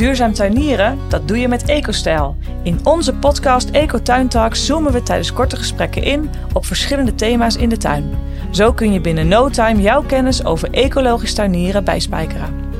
Duurzaam 0.00 0.32
tuinieren, 0.32 0.98
dat 1.08 1.28
doe 1.28 1.38
je 1.38 1.48
met 1.48 1.68
EcoStijl. 1.68 2.36
In 2.62 2.80
onze 2.84 3.14
podcast 3.14 3.70
Ecotuin 3.70 4.28
Talks 4.28 4.66
zoomen 4.66 4.92
we 4.92 5.02
tijdens 5.02 5.32
korte 5.32 5.56
gesprekken 5.56 6.02
in 6.02 6.30
op 6.52 6.64
verschillende 6.66 7.14
thema's 7.14 7.56
in 7.56 7.68
de 7.68 7.76
tuin. 7.76 8.18
Zo 8.50 8.72
kun 8.72 8.92
je 8.92 9.00
binnen 9.00 9.28
no 9.28 9.48
time 9.48 9.80
jouw 9.80 10.02
kennis 10.02 10.44
over 10.44 10.70
ecologisch 10.70 11.34
tuinieren 11.34 11.84
bijspijkeren. 11.84 12.72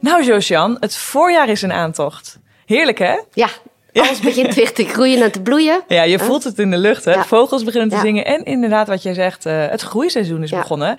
Nou 0.00 0.24
Josian, 0.24 0.76
het 0.80 0.96
voorjaar 0.96 1.48
is 1.48 1.62
in 1.62 1.72
aantocht. 1.72 2.38
Heerlijk 2.66 2.98
hè? 2.98 3.20
Ja, 3.32 3.48
alles 3.92 4.20
begint 4.20 4.54
weer 4.54 4.72
te 4.72 4.84
groeien 4.84 5.22
en 5.22 5.32
te 5.32 5.42
bloeien. 5.42 5.82
Ja, 5.88 6.02
je 6.02 6.18
voelt 6.18 6.44
het 6.44 6.58
in 6.58 6.70
de 6.70 6.78
lucht. 6.78 7.04
Hè? 7.04 7.22
Vogels 7.24 7.64
beginnen 7.64 7.88
te 7.88 7.98
zingen. 7.98 8.24
En 8.24 8.44
inderdaad, 8.44 8.88
wat 8.88 9.02
jij 9.02 9.14
zegt, 9.14 9.46
uh, 9.46 9.66
het 9.66 9.80
groeiseizoen 9.80 10.42
is 10.42 10.50
begonnen. 10.50 10.96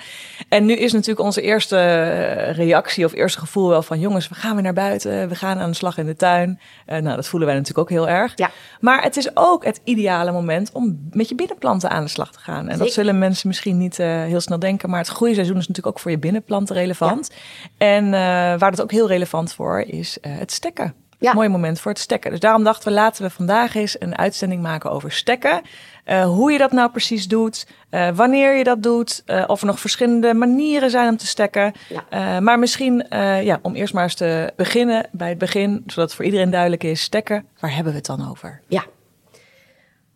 En 0.49 0.65
nu 0.65 0.73
is 0.73 0.91
natuurlijk 0.91 1.19
onze 1.19 1.41
eerste 1.41 1.77
eh, 1.77 2.55
reactie 2.55 3.05
of 3.05 3.13
eerste 3.13 3.39
gevoel 3.39 3.69
wel 3.69 3.83
van... 3.83 3.99
jongens, 3.99 4.29
we 4.29 4.35
gaan 4.35 4.53
weer 4.53 4.63
naar 4.63 4.73
buiten. 4.73 5.29
We 5.29 5.35
gaan 5.35 5.59
aan 5.59 5.69
de 5.69 5.75
slag 5.75 5.97
in 5.97 6.05
de 6.05 6.15
tuin. 6.15 6.59
Uh, 6.87 6.97
nou, 6.97 7.15
dat 7.15 7.27
voelen 7.27 7.47
wij 7.47 7.57
natuurlijk 7.57 7.91
ook 7.91 7.97
heel 7.97 8.09
erg. 8.09 8.31
Ja. 8.35 8.49
Maar 8.79 9.03
het 9.03 9.17
is 9.17 9.29
ook 9.33 9.65
het 9.65 9.81
ideale 9.83 10.31
moment 10.31 10.69
om 10.73 11.09
met 11.11 11.29
je 11.29 11.35
binnenplanten 11.35 11.89
aan 11.89 12.03
de 12.03 12.09
slag 12.09 12.31
te 12.31 12.39
gaan. 12.39 12.69
En 12.69 12.77
dat 12.77 12.91
zullen 12.91 13.19
mensen 13.19 13.47
misschien 13.47 13.77
niet 13.77 13.97
heel 13.97 14.39
snel 14.39 14.59
denken. 14.59 14.89
Maar 14.89 14.99
het 14.99 15.07
groeiseizoen 15.07 15.57
is 15.57 15.67
natuurlijk 15.67 15.95
ook 15.95 16.01
voor 16.01 16.11
je 16.11 16.19
binnenplanten 16.19 16.75
relevant. 16.75 17.31
En 17.77 18.11
waar 18.59 18.71
dat 18.71 18.81
ook 18.81 18.91
heel 18.91 19.07
relevant 19.07 19.53
voor 19.53 19.79
is 19.79 20.17
het 20.21 20.51
stekken. 20.51 21.01
Ja. 21.21 21.33
Mooi 21.33 21.49
moment 21.49 21.79
voor 21.79 21.91
het 21.91 21.99
stekken. 21.99 22.31
Dus 22.31 22.39
daarom 22.39 22.63
dachten 22.63 22.87
we, 22.87 22.93
laten 22.93 23.23
we 23.23 23.29
vandaag 23.29 23.75
eens 23.75 23.95
een 23.99 24.17
uitzending 24.17 24.61
maken 24.61 24.91
over 24.91 25.11
stekken. 25.11 25.61
Uh, 26.05 26.23
hoe 26.23 26.51
je 26.51 26.57
dat 26.57 26.71
nou 26.71 26.91
precies 26.91 27.27
doet, 27.27 27.67
uh, 27.91 28.09
wanneer 28.09 28.55
je 28.55 28.63
dat 28.63 28.83
doet, 28.83 29.23
uh, 29.25 29.43
of 29.47 29.61
er 29.61 29.67
nog 29.67 29.79
verschillende 29.79 30.33
manieren 30.33 30.89
zijn 30.89 31.09
om 31.09 31.17
te 31.17 31.27
stekken. 31.27 31.73
Ja. 32.09 32.39
maar 32.39 32.59
misschien, 32.59 33.05
ja, 33.43 33.59
om 33.61 33.75
eerst 33.75 33.93
maar 33.93 34.03
eens 34.03 34.15
te 34.15 34.53
beginnen 34.55 35.07
bij 35.11 35.29
het 35.29 35.37
begin, 35.37 35.83
zodat 35.85 36.05
het 36.05 36.13
voor 36.13 36.25
iedereen 36.25 36.49
duidelijk 36.49 36.83
is, 36.83 37.01
stekken, 37.01 37.45
waar 37.59 37.75
hebben 37.75 37.91
we 37.91 37.97
het 37.97 38.07
dan 38.07 38.29
over? 38.29 38.61
Ja, 38.67 38.83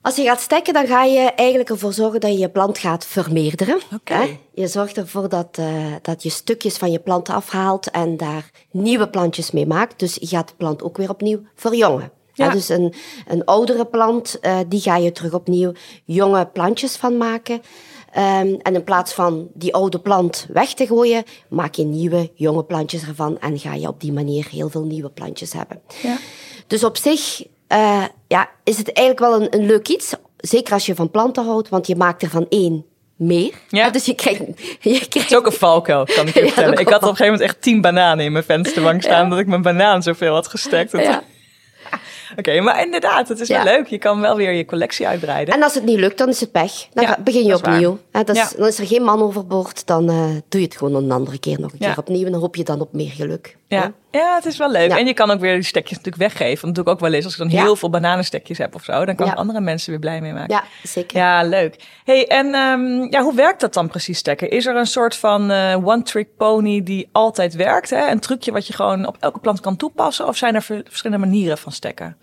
als 0.05 0.15
je 0.15 0.23
gaat 0.23 0.41
stekken, 0.41 0.73
dan 0.73 0.87
ga 0.87 1.03
je 1.03 1.19
eigenlijk 1.19 1.69
ervoor 1.69 1.93
zorgen 1.93 2.19
dat 2.19 2.31
je 2.31 2.37
je 2.37 2.49
plant 2.49 2.77
gaat 2.77 3.05
vermeerderen. 3.05 3.79
Okay. 3.93 4.39
Je 4.53 4.67
zorgt 4.67 4.97
ervoor 4.97 5.29
dat, 5.29 5.57
uh, 5.59 5.93
dat 6.01 6.23
je 6.23 6.29
stukjes 6.29 6.77
van 6.77 6.91
je 6.91 6.99
plant 6.99 7.29
afhaalt 7.29 7.91
en 7.91 8.17
daar 8.17 8.49
nieuwe 8.71 9.09
plantjes 9.09 9.51
mee 9.51 9.65
maakt. 9.65 9.99
Dus 9.99 10.15
je 10.15 10.27
gaat 10.27 10.47
de 10.47 10.53
plant 10.57 10.83
ook 10.83 10.97
weer 10.97 11.09
opnieuw 11.09 11.39
verjongen. 11.55 12.11
Ja. 12.33 12.49
dus 12.49 12.69
een, 12.69 12.93
een 13.27 13.45
oudere 13.45 13.85
plant, 13.85 14.37
uh, 14.41 14.57
die 14.67 14.81
ga 14.81 14.95
je 14.97 15.11
terug 15.11 15.33
opnieuw 15.33 15.71
jonge 16.03 16.45
plantjes 16.45 16.95
van 16.95 17.17
maken. 17.17 17.61
Um, 18.17 18.59
en 18.61 18.75
in 18.75 18.83
plaats 18.83 19.13
van 19.13 19.47
die 19.53 19.73
oude 19.73 19.99
plant 19.99 20.45
weg 20.53 20.73
te 20.73 20.85
gooien, 20.87 21.23
maak 21.49 21.75
je 21.75 21.83
nieuwe 21.83 22.31
jonge 22.33 22.63
plantjes 22.63 23.07
ervan 23.07 23.39
en 23.39 23.59
ga 23.59 23.73
je 23.73 23.87
op 23.87 24.01
die 24.01 24.13
manier 24.13 24.47
heel 24.49 24.69
veel 24.69 24.83
nieuwe 24.83 25.09
plantjes 25.09 25.53
hebben. 25.53 25.81
Ja. 26.03 26.17
Dus 26.67 26.83
op 26.83 26.97
zich 26.97 27.43
uh, 27.69 28.03
ja, 28.27 28.49
is 28.63 28.77
het 28.77 28.93
eigenlijk 28.93 29.19
wel 29.19 29.41
een, 29.41 29.59
een 29.59 29.65
leuk 29.65 29.87
iets. 29.87 30.13
Zeker 30.37 30.73
als 30.73 30.85
je 30.85 30.95
van 30.95 31.11
planten 31.11 31.45
houdt, 31.45 31.69
want 31.69 31.87
je 31.87 31.95
maakt 31.95 32.21
er 32.21 32.29
van 32.29 32.45
één 32.49 32.85
meer. 33.15 33.53
Ja. 33.69 33.89
Dus 33.95 34.05
je 34.05 34.15
krijgt, 34.15 34.39
je 34.79 34.79
krijgt... 34.79 35.13
Het 35.13 35.31
is 35.31 35.35
ook 35.35 35.45
een 35.45 35.51
valkuil, 35.51 36.05
kan 36.05 36.27
ik 36.27 36.33
je 36.33 36.45
vertellen. 36.51 36.79
ik 36.79 36.89
had 36.89 37.03
op 37.03 37.09
een 37.09 37.15
gegeven 37.15 37.25
moment 37.25 37.41
echt 37.41 37.61
tien 37.61 37.81
bananen 37.81 38.25
in 38.25 38.31
mijn 38.31 38.43
vensterbank 38.43 39.01
staan... 39.01 39.23
Ja. 39.23 39.29
dat 39.29 39.39
ik 39.39 39.47
mijn 39.47 39.61
banaan 39.61 40.03
zoveel 40.03 40.33
had 40.33 40.47
gestekt. 40.47 40.91
Ja. 40.91 41.23
Oké, 42.39 42.61
maar 42.61 42.85
inderdaad, 42.85 43.27
het 43.27 43.39
is 43.39 43.47
wel 43.47 43.63
leuk. 43.63 43.87
Je 43.87 43.97
kan 43.97 44.21
wel 44.21 44.35
weer 44.35 44.51
je 44.51 44.65
collectie 44.65 45.07
uitbreiden. 45.07 45.53
En 45.53 45.63
als 45.63 45.73
het 45.73 45.83
niet 45.83 45.99
lukt, 45.99 46.17
dan 46.17 46.29
is 46.29 46.39
het 46.39 46.51
pech. 46.51 46.87
Dan 46.93 47.15
begin 47.23 47.45
je 47.45 47.55
opnieuw. 47.55 47.99
dat 48.11 48.29
is, 48.35 48.53
dan 48.57 48.67
is 48.67 48.79
er 48.79 48.87
geen 48.87 49.03
man 49.03 49.21
overboord. 49.21 49.87
Dan 49.87 50.09
uh, 50.09 50.25
doe 50.49 50.61
je 50.61 50.67
het 50.67 50.77
gewoon 50.77 50.95
een 50.95 51.11
andere 51.11 51.39
keer 51.39 51.59
nog 51.59 51.71
een 51.71 51.79
keer 51.79 51.97
opnieuw. 51.97 52.25
En 52.25 52.31
dan 52.31 52.41
hoop 52.41 52.55
je 52.55 52.63
dan 52.63 52.81
op 52.81 52.93
meer 52.93 53.11
geluk. 53.11 53.57
Ja, 53.67 53.93
ja 54.19 54.35
het 54.35 54.45
is 54.45 54.57
wel 54.57 54.71
leuk. 54.71 54.91
En 54.91 55.05
je 55.05 55.13
kan 55.13 55.31
ook 55.31 55.39
weer 55.39 55.53
die 55.53 55.63
stekjes 55.63 55.97
natuurlijk 55.97 56.23
weggeven. 56.23 56.61
Want 56.61 56.75
doe 56.75 56.83
ik 56.83 56.89
ook 56.89 56.99
wel 56.99 57.13
eens. 57.13 57.23
Als 57.23 57.33
ik 57.33 57.39
dan 57.39 57.59
heel 57.59 57.75
veel 57.75 57.89
bananenstekjes 57.89 58.57
heb 58.57 58.75
of 58.75 58.83
zo, 58.83 59.05
dan 59.05 59.15
kan 59.15 59.27
ik 59.27 59.35
andere 59.35 59.61
mensen 59.61 59.89
weer 59.89 59.99
blij 59.99 60.21
mee 60.21 60.33
maken. 60.33 60.55
Ja, 60.55 60.63
zeker. 60.83 61.17
Ja, 61.17 61.43
leuk. 61.43 61.83
hey, 62.03 62.27
en 62.27 62.55
um, 62.55 63.11
ja, 63.11 63.21
hoe 63.21 63.35
werkt 63.35 63.61
dat 63.61 63.73
dan 63.73 63.87
precies 63.87 64.17
stekken? 64.17 64.49
Is 64.49 64.65
er 64.65 64.75
een 64.75 64.85
soort 64.85 65.15
van 65.15 65.51
uh, 65.51 65.87
one-trick 65.87 66.27
pony 66.37 66.83
die 66.83 67.09
altijd 67.11 67.55
werkt? 67.55 67.89
Hè? 67.89 68.09
Een 68.09 68.19
trucje 68.19 68.51
wat 68.51 68.67
je 68.67 68.73
gewoon 68.73 69.07
op 69.07 69.17
elke 69.19 69.39
plant 69.39 69.59
kan 69.59 69.75
toepassen? 69.75 70.27
Of 70.27 70.37
zijn 70.37 70.55
er 70.55 70.61
verschillende 70.61 71.25
manieren 71.25 71.57
van 71.57 71.71
stekken? 71.71 72.17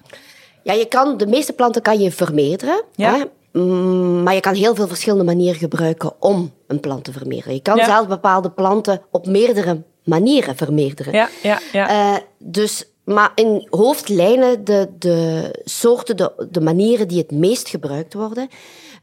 Ja, 0.63 0.73
je 0.73 0.87
kan, 0.87 1.17
de 1.17 1.27
meeste 1.27 1.53
planten 1.53 1.83
kan 1.83 2.01
je 2.01 2.11
vermeerderen. 2.11 2.85
Ja. 2.95 3.13
Hè? 3.13 3.25
Mm, 3.61 4.23
maar 4.23 4.35
je 4.35 4.41
kan 4.41 4.55
heel 4.55 4.75
veel 4.75 4.89
verschillende 4.89 5.25
manieren 5.25 5.59
gebruiken 5.59 6.13
om 6.19 6.53
een 6.67 6.81
plant 6.81 7.05
te 7.05 7.13
vermeerderen. 7.13 7.55
Je 7.55 7.63
kan 7.63 7.79
zelfs 7.85 8.07
bepaalde 8.07 8.51
planten 8.51 9.03
op 9.11 9.27
meerdere 9.27 9.83
manieren 10.05 10.57
vermeerderen. 10.57 11.13
Ja, 11.13 11.29
ja, 11.43 11.61
ja. 11.73 12.13
Uh, 12.13 12.19
dus, 12.39 12.87
maar 13.05 13.33
in 13.35 13.67
hoofdlijnen, 13.71 14.65
de, 14.65 14.89
de 14.99 15.49
soorten, 15.65 16.17
de, 16.17 16.47
de 16.51 16.61
manieren 16.61 17.09
die 17.09 17.19
het 17.19 17.31
meest 17.31 17.69
gebruikt 17.69 18.15
worden, 18.15 18.49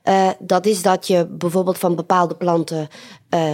uh, 0.03 0.29
dat 0.39 0.65
is 0.65 0.81
dat 0.81 1.07
je 1.07 1.25
bijvoorbeeld 1.25 1.77
van 1.77 1.95
bepaalde 1.95 2.35
planten 2.35 2.87
uh, 3.33 3.53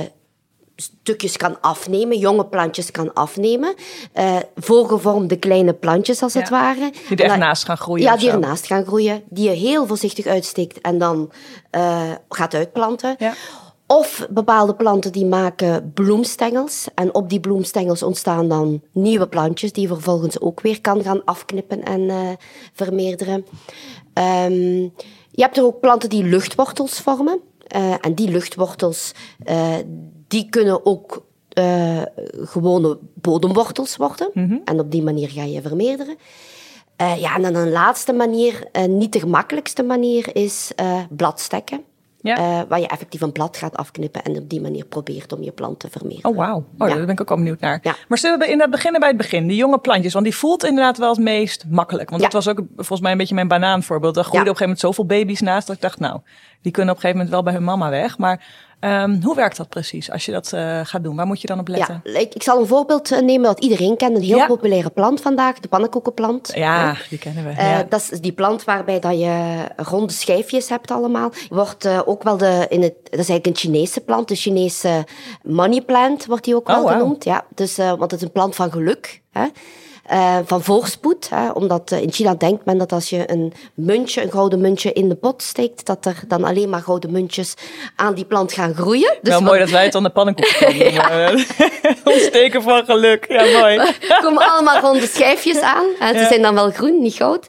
stukjes 0.75 1.37
kan 1.37 1.61
afnemen, 1.61 2.17
jonge 2.17 2.45
plantjes 2.45 2.91
kan 2.91 3.13
afnemen. 3.13 3.73
Uh, 4.15 4.35
voorgevormde 4.55 5.35
kleine 5.35 5.73
plantjes, 5.73 6.21
als 6.21 6.33
het 6.33 6.49
ware. 6.49 6.91
Die 7.09 7.23
er 7.23 7.37
naast 7.37 7.63
gaan 7.63 7.77
groeien. 7.77 8.03
Ja, 8.03 8.17
die 8.17 8.29
ernaast 8.29 8.65
gaan 8.65 8.85
groeien. 8.85 9.23
Die 9.29 9.49
je 9.49 9.55
heel 9.55 9.87
voorzichtig 9.87 10.25
uitsteekt 10.25 10.81
en 10.81 10.97
dan 10.97 11.31
uh, 11.71 12.11
gaat 12.29 12.53
uitplanten. 12.53 13.15
Ja. 13.17 13.33
Of 13.87 14.27
bepaalde 14.29 14.75
planten 14.75 15.11
die 15.11 15.25
maken 15.25 15.91
bloemstengels. 15.93 16.87
En 16.95 17.13
op 17.13 17.29
die 17.29 17.39
bloemstengels 17.39 18.03
ontstaan 18.03 18.47
dan 18.47 18.81
nieuwe 18.91 19.27
plantjes 19.27 19.71
die 19.71 19.81
je 19.81 19.93
vervolgens 19.93 20.39
ook 20.39 20.61
weer 20.61 20.81
kan 20.81 21.03
gaan 21.03 21.23
afknippen 21.25 21.83
en 21.83 22.01
uh, 22.01 22.29
vermeerderen. 22.73 23.45
Um, 24.13 24.93
je 25.31 25.41
hebt 25.41 25.57
er 25.57 25.63
ook 25.63 25.79
planten 25.79 26.09
die 26.09 26.23
luchtwortels 26.23 26.99
vormen. 26.99 27.39
Uh, 27.75 27.93
en 28.01 28.13
die 28.13 28.29
luchtwortels, 28.29 29.11
uh, 29.45 29.75
die 30.27 30.49
kunnen 30.49 30.85
ook 30.85 31.23
gewone 32.43 32.99
bodemwortels 33.13 33.97
worden. 33.97 34.29
Mm 34.33 34.49
-hmm. 34.49 34.61
En 34.65 34.79
op 34.79 34.91
die 34.91 35.03
manier 35.03 35.29
ga 35.29 35.43
je 35.43 35.61
vermeerderen. 35.61 36.15
ja, 36.97 37.35
en 37.35 37.41
dan 37.41 37.55
een 37.55 37.71
laatste 37.71 38.13
manier, 38.13 38.67
niet 38.87 39.13
de 39.13 39.19
gemakkelijkste 39.19 39.83
manier, 39.83 40.35
is 40.35 40.71
bladstekken. 41.09 41.83
Ja. 42.25 42.37
Uh, 42.37 42.61
waar 42.67 42.79
je 42.79 42.87
effectief 42.87 43.21
een 43.21 43.31
blad 43.31 43.57
gaat 43.57 43.75
afknippen 43.77 44.23
en 44.23 44.37
op 44.37 44.49
die 44.49 44.61
manier 44.61 44.85
probeert 44.85 45.33
om 45.33 45.43
je 45.43 45.51
plant 45.51 45.79
te 45.79 45.89
vermeerderen. 45.89 46.31
Oh, 46.31 46.37
wauw. 46.37 46.57
Oh, 46.77 46.87
ja. 46.87 46.95
Daar 46.95 47.05
ben 47.05 47.09
ik 47.09 47.21
ook 47.21 47.31
al 47.31 47.35
benieuwd 47.35 47.59
naar. 47.59 47.79
Ja. 47.81 47.95
Maar 48.07 48.17
zullen 48.17 48.39
we 48.39 48.67
beginnen 48.69 48.99
bij 48.99 49.09
het 49.09 49.17
begin? 49.17 49.47
Die 49.47 49.57
jonge 49.57 49.79
plantjes, 49.79 50.13
want 50.13 50.25
die 50.25 50.35
voelt 50.35 50.65
inderdaad 50.65 50.97
wel 50.97 51.09
het 51.09 51.19
meest 51.19 51.65
makkelijk. 51.69 52.09
Want 52.09 52.21
dat 52.21 52.33
was 52.33 52.47
ook 52.47 52.61
volgens 52.75 53.01
mij 53.01 53.11
een 53.11 53.17
beetje 53.17 53.35
mijn 53.35 53.47
banaanvoorbeeld. 53.47 54.17
Er 54.17 54.23
groeiden 54.23 54.53
op 54.53 54.59
een 54.59 54.65
gegeven 54.65 54.85
moment 54.85 54.97
zoveel 55.05 55.25
baby's 55.25 55.41
naast 55.41 55.67
dat 55.67 55.75
ik 55.75 55.81
dacht, 55.81 55.99
nou, 55.99 56.19
die 56.61 56.71
kunnen 56.71 56.93
op 56.93 57.03
een 57.03 57.09
gegeven 57.09 57.25
moment 57.25 57.29
wel 57.29 57.43
bij 57.43 57.53
hun 57.53 57.63
mama 57.63 57.89
weg. 57.89 58.17
Maar 58.17 58.45
Um, 58.85 59.19
hoe 59.23 59.35
werkt 59.35 59.57
dat 59.57 59.69
precies 59.69 60.11
als 60.11 60.25
je 60.25 60.31
dat 60.31 60.51
uh, 60.53 60.79
gaat 60.83 61.03
doen? 61.03 61.15
Waar 61.15 61.25
moet 61.25 61.41
je 61.41 61.47
dan 61.47 61.59
op 61.59 61.67
letten? 61.67 62.01
Ja, 62.03 62.19
ik, 62.19 62.35
ik 62.35 62.43
zal 62.43 62.59
een 62.59 62.67
voorbeeld 62.67 63.11
eh, 63.11 63.21
nemen 63.21 63.43
dat 63.45 63.59
iedereen 63.59 63.97
kent. 63.97 64.15
Een 64.15 64.23
heel 64.23 64.37
ja. 64.37 64.45
populaire 64.45 64.89
plant 64.89 65.21
vandaag, 65.21 65.59
de 65.59 65.67
pannenkoekenplant. 65.67 66.51
Ja, 66.55 66.95
die 67.09 67.19
kennen 67.19 67.43
we. 67.43 67.49
Uh, 67.49 67.57
ja. 67.57 67.83
Dat 67.89 68.07
is 68.11 68.19
die 68.19 68.31
plant 68.31 68.63
waarbij 68.63 68.99
dat 68.99 69.19
je 69.19 69.65
ronde 69.75 70.13
schijfjes 70.13 70.69
hebt 70.69 70.91
allemaal. 70.91 71.31
Wordt 71.49 71.85
uh, 71.85 72.01
ook 72.05 72.23
wel 72.23 72.37
de, 72.37 72.65
in 72.69 72.81
het, 72.81 72.95
dat 73.03 73.19
is 73.19 73.29
eigenlijk 73.29 73.45
een 73.45 73.55
Chinese 73.55 74.01
plant, 74.01 74.27
de 74.27 74.35
Chinese 74.35 75.05
money 75.43 75.81
plant 75.81 76.25
wordt 76.25 76.43
die 76.43 76.55
ook 76.55 76.67
wel 76.67 76.75
oh, 76.75 76.81
wow. 76.81 76.91
genoemd. 76.91 77.23
Ja, 77.23 77.45
dus, 77.55 77.75
want 77.75 78.11
het 78.11 78.13
is 78.13 78.21
een 78.21 78.31
plant 78.31 78.55
van 78.55 78.71
geluk. 78.71 79.21
Hè? 79.31 79.45
Uh, 80.11 80.37
van 80.45 80.63
voorspoed. 80.63 81.29
Hè, 81.29 81.49
omdat 81.49 81.91
uh, 81.91 82.01
in 82.01 82.11
China 82.11 82.35
denkt 82.35 82.65
men 82.65 82.77
dat 82.77 82.91
als 82.91 83.09
je 83.09 83.31
een 83.31 83.53
muntje, 83.73 84.23
een 84.23 84.31
gouden 84.31 84.61
muntje 84.61 84.93
in 84.93 85.09
de 85.09 85.15
pot 85.15 85.41
steekt, 85.41 85.85
dat 85.85 86.05
er 86.05 86.19
dan 86.27 86.43
alleen 86.43 86.69
maar 86.69 86.81
gouden 86.81 87.11
muntjes 87.11 87.53
aan 87.95 88.13
die 88.13 88.25
plant 88.25 88.53
gaan 88.53 88.73
groeien. 88.73 89.17
Dus 89.21 89.33
Wel 89.33 89.41
mooi 89.41 89.59
dat 89.59 89.69
wij 89.69 89.83
het 89.83 89.95
aan 89.95 90.03
de 90.03 90.09
pannenkoek 90.09 90.57
komen. 90.59 90.93
ja. 90.93 91.31
Ontsteken 92.03 92.61
van 92.61 92.85
geluk. 92.85 93.25
Ja, 93.27 93.59
mooi. 93.59 93.75
Er 94.15 94.19
komen 94.21 94.51
allemaal 94.51 94.79
ronde 94.79 95.07
schijfjes 95.07 95.59
aan. 95.59 95.85
Hè, 95.99 96.13
ze 96.13 96.19
ja. 96.19 96.27
zijn 96.27 96.41
dan 96.41 96.55
wel 96.55 96.71
groen, 96.71 97.01
niet 97.01 97.13
goud. 97.13 97.47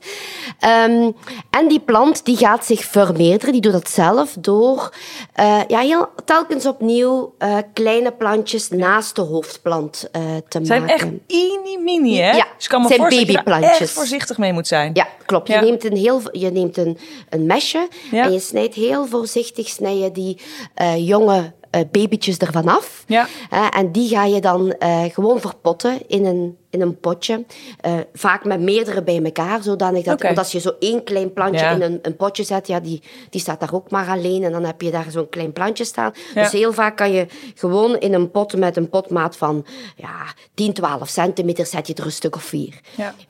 Um, 0.88 1.16
en 1.50 1.68
die 1.68 1.80
plant 1.80 2.24
die 2.24 2.36
gaat 2.36 2.66
zich 2.66 2.84
vermeerderen. 2.84 3.52
Die 3.52 3.60
doet 3.60 3.72
dat 3.72 3.90
zelf 3.90 4.36
door 4.38 4.94
uh, 5.40 5.60
ja, 5.68 5.80
heel, 5.80 6.08
telkens 6.24 6.66
opnieuw 6.66 7.34
kleine 7.72 8.12
plantjes 8.12 8.68
naast 8.68 9.16
de 9.16 9.22
hoofdplant 9.22 10.08
te 10.48 10.58
zijn 10.62 10.82
maken. 10.82 10.88
Zijn 10.88 10.88
echt 10.88 11.06
mini-mini, 11.28 12.20
hè? 12.20 12.36
Ja, 12.36 12.45
dus 12.56 12.64
ik 12.64 12.70
kan 12.70 12.82
me 12.82 12.88
zijn 12.88 13.00
voorstellen 13.00 13.26
dat 13.26 13.36
je 13.36 13.42
daar 13.44 13.44
babyplantjes. 13.44 13.80
echt 13.80 13.90
voorzichtig 13.90 14.38
mee 14.38 14.52
moet 14.52 14.66
zijn. 14.66 14.90
Ja, 14.94 15.08
klopt. 15.26 15.48
Ja. 15.48 15.60
Je 15.60 15.66
neemt 15.66 15.84
een, 15.84 15.96
heel, 15.96 16.20
je 16.32 16.50
neemt 16.50 16.76
een, 16.76 16.98
een 17.30 17.46
mesje 17.46 17.88
Ja. 18.10 18.24
en 18.24 18.32
je 18.32 18.40
snijdt 18.40 18.74
heel 18.74 19.06
voorzichtig 19.06 19.68
snij 19.68 19.96
je 19.96 20.12
die 20.12 20.40
uh, 20.82 21.06
jonge 21.06 21.52
babytjes 21.90 22.38
ervan 22.38 22.68
af. 22.68 23.04
Ja. 23.06 23.26
en 23.70 23.92
die 23.92 24.08
ga 24.08 24.24
je 24.24 24.40
dan 24.40 24.74
uh, 24.78 25.04
gewoon 25.04 25.40
verpotten 25.40 26.08
in 26.08 26.24
een, 26.24 26.56
in 26.70 26.80
een 26.80 27.00
potje. 27.00 27.44
Uh, 27.86 27.92
vaak 28.12 28.44
met 28.44 28.60
meerdere 28.60 29.02
bij 29.02 29.22
elkaar, 29.24 29.62
zodanig 29.62 30.04
dat... 30.04 30.14
Okay. 30.14 30.26
Want 30.26 30.38
als 30.38 30.52
je 30.52 30.60
zo 30.60 30.72
één 30.78 31.04
klein 31.04 31.32
plantje 31.32 31.64
ja. 31.64 31.70
in 31.70 31.82
een, 31.82 31.98
een, 32.02 32.16
potje 32.16 32.42
zet, 32.42 32.66
ja, 32.66 32.80
die, 32.80 33.02
die 33.30 33.40
staat 33.40 33.60
daar 33.60 33.74
ook 33.74 33.90
maar 33.90 34.08
alleen. 34.08 34.44
En 34.44 34.52
dan 34.52 34.64
heb 34.64 34.82
je 34.82 34.90
daar 34.90 35.10
zo'n 35.10 35.28
klein 35.28 35.52
plantje 35.52 35.84
staan. 35.84 36.12
Ja. 36.34 36.42
Dus 36.42 36.52
heel 36.52 36.72
vaak 36.72 36.96
kan 36.96 37.12
je 37.12 37.26
gewoon 37.54 37.98
in 37.98 38.14
een 38.14 38.30
pot 38.30 38.56
met 38.56 38.76
een 38.76 38.88
potmaat 38.88 39.36
van 39.36 39.66
ja, 39.96 40.34
10, 40.54 40.72
12 40.72 41.08
centimeter, 41.08 41.66
zet 41.66 41.86
je 41.86 41.94
er 41.94 42.04
een 42.04 42.12
stuk 42.12 42.36
of 42.36 42.42
vier. 42.42 42.80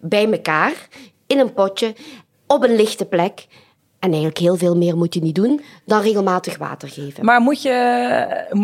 Bij 0.00 0.30
elkaar, 0.30 0.88
in 1.26 1.38
een 1.38 1.52
potje, 1.52 1.94
op 2.46 2.62
een 2.62 2.76
lichte 2.76 3.04
plek... 3.04 3.46
En 4.06 4.12
eigenlijk 4.12 4.38
heel 4.38 4.56
veel 4.56 4.76
meer 4.76 4.96
moet 4.96 5.14
je 5.14 5.20
niet 5.20 5.34
doen 5.34 5.60
dan 5.84 6.00
regelmatig 6.00 6.58
water 6.58 6.88
geven. 6.88 7.24
Maar 7.24 7.40
moet 7.40 7.62
je, 7.62 7.70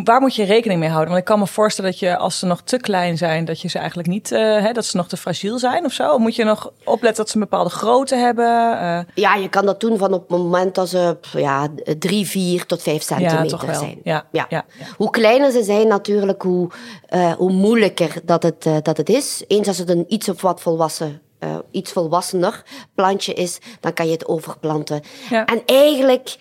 waar 0.04 0.20
moet 0.20 0.34
je 0.34 0.44
rekening 0.44 0.80
mee 0.80 0.88
houden? 0.88 1.08
Want 1.08 1.20
ik 1.20 1.26
kan 1.26 1.38
me 1.38 1.46
voorstellen 1.46 1.90
dat 1.90 2.00
je, 2.00 2.16
als 2.16 2.38
ze 2.38 2.46
nog 2.46 2.62
te 2.62 2.76
klein 2.76 3.16
zijn, 3.16 3.44
dat 3.44 3.60
je 3.60 3.68
ze 3.68 3.78
eigenlijk 3.78 4.08
niet, 4.08 4.30
uh, 4.30 4.38
hè, 4.38 4.72
dat 4.72 4.84
ze 4.84 4.96
nog 4.96 5.08
te 5.08 5.16
fragiel 5.16 5.58
zijn 5.58 5.84
of 5.84 5.92
zo. 5.92 6.18
Moet 6.18 6.36
je 6.36 6.44
nog 6.44 6.72
opletten 6.84 7.16
dat 7.16 7.28
ze 7.28 7.34
een 7.34 7.42
bepaalde 7.42 7.70
grootte 7.70 8.16
hebben? 8.16 8.44
Uh... 8.44 8.98
Ja, 9.14 9.34
je 9.34 9.48
kan 9.48 9.66
dat 9.66 9.80
doen 9.80 9.98
van 9.98 10.12
op 10.12 10.20
het 10.20 10.38
moment 10.38 10.74
dat 10.74 10.88
ze 10.88 11.16
ja, 11.36 11.68
drie, 11.98 12.26
vier 12.26 12.66
tot 12.66 12.82
vijf 12.82 13.02
centimeter 13.02 13.66
ja, 13.66 13.74
zijn. 13.74 13.98
Ja, 14.02 14.26
ja. 14.32 14.46
Ja. 14.48 14.64
Hoe 14.96 15.10
kleiner 15.10 15.50
ze 15.50 15.62
zijn 15.62 15.88
natuurlijk, 15.88 16.42
hoe, 16.42 16.70
uh, 17.14 17.32
hoe 17.32 17.52
moeilijker 17.52 18.14
dat 18.24 18.42
het, 18.42 18.66
dat 18.82 18.96
het 18.96 19.08
is. 19.08 19.44
Eens 19.46 19.68
als 19.68 19.78
het 19.78 19.90
een 19.90 20.04
iets 20.08 20.28
of 20.28 20.42
wat 20.42 20.60
volwassen 20.60 21.20
uh, 21.44 21.56
iets 21.70 21.92
volwassener 21.92 22.62
plantje 22.94 23.32
is, 23.34 23.58
dan 23.80 23.92
kan 23.92 24.06
je 24.06 24.12
het 24.12 24.26
overplanten. 24.26 25.02
Ja. 25.30 25.44
En 25.44 25.62
eigenlijk 25.66 26.36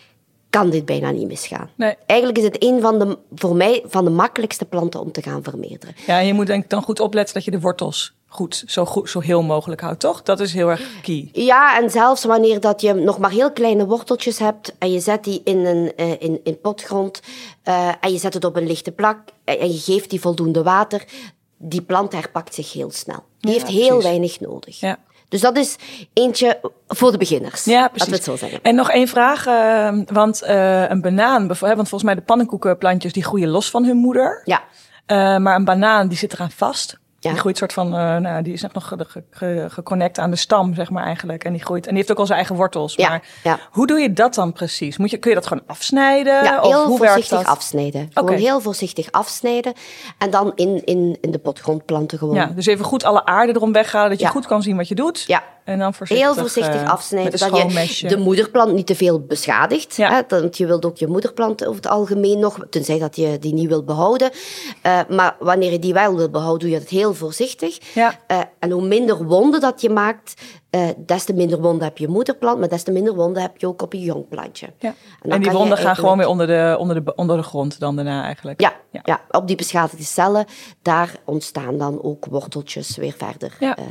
kan 0.50 0.69
dit 0.69 0.86
bijna 0.86 1.12
niet 1.12 1.27
misgaan. 1.27 1.69
Nee. 1.75 1.95
Eigenlijk 2.06 2.39
is 2.39 2.45
het 2.45 2.63
een 2.63 2.81
van 2.81 3.00
de, 3.00 3.18
voor 3.36 3.56
mij, 3.56 3.83
van 3.86 4.06
de 4.06 4.12
makkelijkste 4.12 4.65
planten 4.65 5.00
om 5.00 5.12
te 5.12 5.21
gaan 5.21 5.44
vermeerderen. 5.44 5.95
Ja, 6.06 6.19
je 6.19 6.33
moet 6.33 6.48
denk 6.48 6.63
ik 6.63 6.69
dan 6.69 6.83
goed 6.83 7.00
opletten 7.00 7.33
dat 7.33 7.44
je 7.45 7.51
de 7.51 7.59
wortels 7.59 8.13
goed, 8.31 8.63
zo, 8.68 8.86
goed, 8.86 9.09
zo 9.09 9.19
heel 9.19 9.42
mogelijk 9.42 9.81
houdt, 9.81 10.00
toch? 10.00 10.24
Dat 10.24 10.39
is 10.39 10.53
heel 10.53 10.69
erg 10.69 11.01
key. 11.01 11.30
Ja, 11.31 11.80
en 11.80 11.89
zelfs 11.89 12.24
wanneer 12.24 12.59
dat 12.59 12.81
je 12.81 12.94
nog 12.94 13.19
maar 13.19 13.31
heel 13.31 13.51
kleine 13.51 13.86
worteltjes 13.86 14.39
hebt 14.39 14.75
en 14.77 14.92
je 14.92 15.00
zet 15.00 15.24
die 15.24 15.42
in 15.44 15.65
een 15.65 15.92
uh, 15.98 16.12
in, 16.19 16.39
in 16.44 16.59
potgrond 16.62 17.21
uh, 17.63 17.88
en 18.01 18.12
je 18.12 18.18
zet 18.18 18.33
het 18.33 18.45
op 18.45 18.56
een 18.56 18.68
lichte 18.68 18.92
plak 18.92 19.19
en 19.44 19.71
je 19.71 19.80
geeft 19.80 20.09
die 20.09 20.21
voldoende 20.21 20.63
water, 20.63 21.03
die 21.57 21.81
plant 21.81 22.13
herpakt 22.13 22.53
zich 22.53 22.74
heel 22.74 22.92
snel. 22.92 23.24
Die 23.42 23.52
heeft 23.52 23.68
heel 23.68 24.02
weinig 24.02 24.40
nodig. 24.40 24.80
Ja. 24.80 24.98
Dus 25.32 25.42
dat 25.42 25.58
is 25.58 25.76
eentje 26.14 26.60
voor 26.88 27.12
de 27.12 27.18
beginners. 27.18 27.64
Ja, 27.64 27.88
precies. 27.88 28.10
we 28.10 28.16
het 28.16 28.24
zo 28.24 28.36
zeggen. 28.36 28.60
En 28.62 28.76
nog 28.76 28.90
één 28.90 29.08
vraag. 29.08 29.48
Uh, 29.48 30.02
want 30.06 30.44
uh, 30.44 30.90
een 30.90 31.02
banaan, 31.02 31.48
want 31.48 31.60
volgens 31.60 32.04
mij 32.04 32.16
de 32.16 32.22
pannenkoekenplantjes 32.22 33.14
die 33.14 33.24
groeien 33.24 33.50
los 33.50 33.70
van 33.70 33.86
hun 33.86 33.98
moeder. 33.98 34.42
Ja. 34.44 34.64
Uh, 35.08 35.38
maar 35.38 35.56
een 35.56 35.66
banaan 35.66 36.08
die 36.08 36.18
zit 36.18 36.34
eraan 36.34 36.52
vast. 36.52 37.00
Ja. 37.24 37.30
Die 37.30 37.40
groeit 37.40 37.58
soort 37.58 37.74
van, 37.74 37.88
uh, 37.88 38.18
nou, 38.18 38.42
die 38.42 38.54
is 38.54 38.62
nog 38.62 38.88
geconnect 39.68 40.18
ge, 40.18 40.22
ge, 40.22 40.22
aan 40.22 40.30
de 40.30 40.36
stam, 40.36 40.74
zeg 40.74 40.90
maar 40.90 41.04
eigenlijk. 41.04 41.44
En 41.44 41.54
die 41.54 41.64
groeit, 41.64 41.84
en 41.84 41.90
die 41.90 41.98
heeft 41.98 42.12
ook 42.12 42.18
al 42.18 42.26
zijn 42.26 42.38
eigen 42.38 42.56
wortels. 42.56 42.96
Ja. 42.96 43.10
Maar 43.10 43.24
ja. 43.44 43.60
hoe 43.72 43.88
doe 43.88 44.00
je 44.00 44.14
dat 44.14 44.34
dan 44.34 44.54
precies? 44.54 44.98
Moet 44.98 45.10
je, 45.10 45.18
kun 45.18 45.30
je 45.30 45.36
dat 45.36 45.48
gewoon 45.48 45.64
afsnijden? 45.68 46.44
Ja, 46.44 46.62
of 46.62 46.68
heel 46.68 46.86
hoe 46.86 46.98
voorzichtig 46.98 47.44
afsnijden. 47.44 48.10
Gewoon 48.14 48.30
okay. 48.30 48.42
heel 48.42 48.62
voorzichtig 48.62 49.12
afsnijden. 49.12 49.74
En 50.18 50.30
dan 50.30 50.52
in, 50.56 50.86
in, 50.86 51.18
in 51.22 51.32
de 51.32 51.40
potgrond 51.40 51.86
planten 51.86 52.18
gewoon. 52.18 52.36
Ja, 52.36 52.46
dus 52.46 52.66
even 52.66 52.86
goed 52.86 53.04
alle 53.04 53.26
aarde 53.26 53.54
erom 53.56 53.72
weghalen, 53.72 54.10
dat 54.10 54.20
je 54.20 54.28
goed 54.28 54.46
kan 54.46 54.62
zien 54.62 54.78
wat 54.78 54.88
je 54.88 54.96
doet. 54.96 55.24
Ja. 55.28 55.44
En 55.63 55.80
dan 55.80 55.94
voorzichtig, 55.94 56.28
heel 56.28 56.36
voorzichtig 56.36 56.81
uh, 56.81 56.90
afsnijden, 56.90 57.40
dat 57.40 58.00
je 58.00 58.08
de 58.08 58.18
moederplant 58.18 58.74
niet 58.74 58.88
te 58.88 58.96
veel 58.96 59.19
beschadigt. 59.19 59.96
Ja. 59.96 60.10
Hè, 60.10 60.40
want 60.40 60.58
je 60.58 60.66
wilt 60.66 60.86
ook 60.86 60.98
je 60.98 61.08
moederplant 61.08 61.66
over 61.66 61.75
het 61.75 61.88
algemeen 61.88 62.40
nog, 62.40 62.66
tenzij 62.69 63.00
dat 63.00 63.16
je 63.16 63.40
die 63.40 63.54
niet 63.54 63.68
wilt 63.68 63.86
behouden. 63.86 64.31
Uh, 64.86 65.00
maar 65.10 65.36
wanneer 65.40 65.72
je 65.72 65.80
die 65.80 65.94
wel 65.94 66.16
wilt 66.16 66.31
behouden, 66.31 66.60
doe 66.60 66.69
je 66.69 66.80
dat 66.80 66.90
heel 66.90 67.13
voorzichtig. 67.13 67.94
Ja. 67.94 68.19
Uh, 68.28 68.40
en 68.60 68.72
hoe 68.72 68.81
minder 68.81 69.25
wonden 69.25 69.62
dat 69.62 69.81
je 69.81 69.90
maakt, 69.90 70.42
uh, 70.72 70.88
des 70.98 71.24
te 71.24 71.34
minder 71.34 71.62
wonden 71.62 71.84
heb 71.84 71.98
je 71.98 72.08
moederplant, 72.08 72.60
maar 72.60 72.69
des 72.69 72.84
te 72.84 72.92
minder 72.92 73.16
wonden 73.16 73.42
heb 73.42 73.58
je 73.58 73.68
ook 73.68 73.81
op 73.81 73.94
je 73.94 74.00
jongplantje. 74.00 74.68
Ja. 74.80 74.94
En, 75.22 75.31
en 75.31 75.42
die 75.42 75.52
wonden 75.52 75.78
gaan 75.78 75.96
gewoon 75.96 76.18
weer 76.18 76.28
onder 76.28 76.48
de, 76.48 76.75
onder, 76.80 77.06
de, 77.06 77.16
onder 77.16 77.38
de 77.38 77.44
grond 77.44 77.80
dan 77.80 77.96
daarna 77.96 78.24
eigenlijk? 78.24 78.62
Ja, 78.62 78.74
ja. 78.92 79.02
ja 79.04 79.22
op 79.30 79.48
die 79.48 79.56
beschadigde 79.56 80.04
cellen, 80.04 80.46
daar 80.81 81.16
ontstaan 81.25 81.78
dan 81.78 82.04
ook 82.04 82.25
worteltjes 82.25 82.98
weer 82.98 83.16
verder. 83.18 83.56
Ja. 83.60 83.78
Uh, 83.80 83.86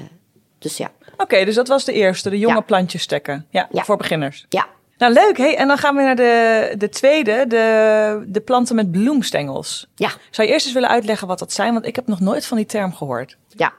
dus 0.60 0.76
ja. 0.76 0.90
Oké, 1.12 1.22
okay, 1.22 1.44
dus 1.44 1.54
dat 1.54 1.68
was 1.68 1.84
de 1.84 1.92
eerste, 1.92 2.30
de 2.30 2.38
jonge 2.38 2.54
ja. 2.54 2.60
plantjes 2.60 3.02
stekken. 3.02 3.46
Ja, 3.50 3.68
ja, 3.72 3.84
voor 3.84 3.96
beginners. 3.96 4.46
Ja. 4.48 4.66
Nou, 4.98 5.12
leuk. 5.12 5.36
Hey, 5.36 5.56
en 5.56 5.68
dan 5.68 5.78
gaan 5.78 5.96
we 5.96 6.02
naar 6.02 6.16
de, 6.16 6.74
de 6.78 6.88
tweede, 6.88 7.44
de, 7.48 8.24
de 8.26 8.40
planten 8.40 8.74
met 8.74 8.90
bloemstengels. 8.90 9.86
Ja. 9.94 10.10
Zou 10.30 10.46
je 10.46 10.52
eerst 10.52 10.64
eens 10.66 10.74
willen 10.74 10.88
uitleggen 10.88 11.26
wat 11.26 11.38
dat 11.38 11.52
zijn? 11.52 11.72
Want 11.72 11.86
ik 11.86 11.96
heb 11.96 12.06
nog 12.06 12.20
nooit 12.20 12.46
van 12.46 12.56
die 12.56 12.66
term 12.66 12.94
gehoord. 12.94 13.36
Ja. 13.48 13.72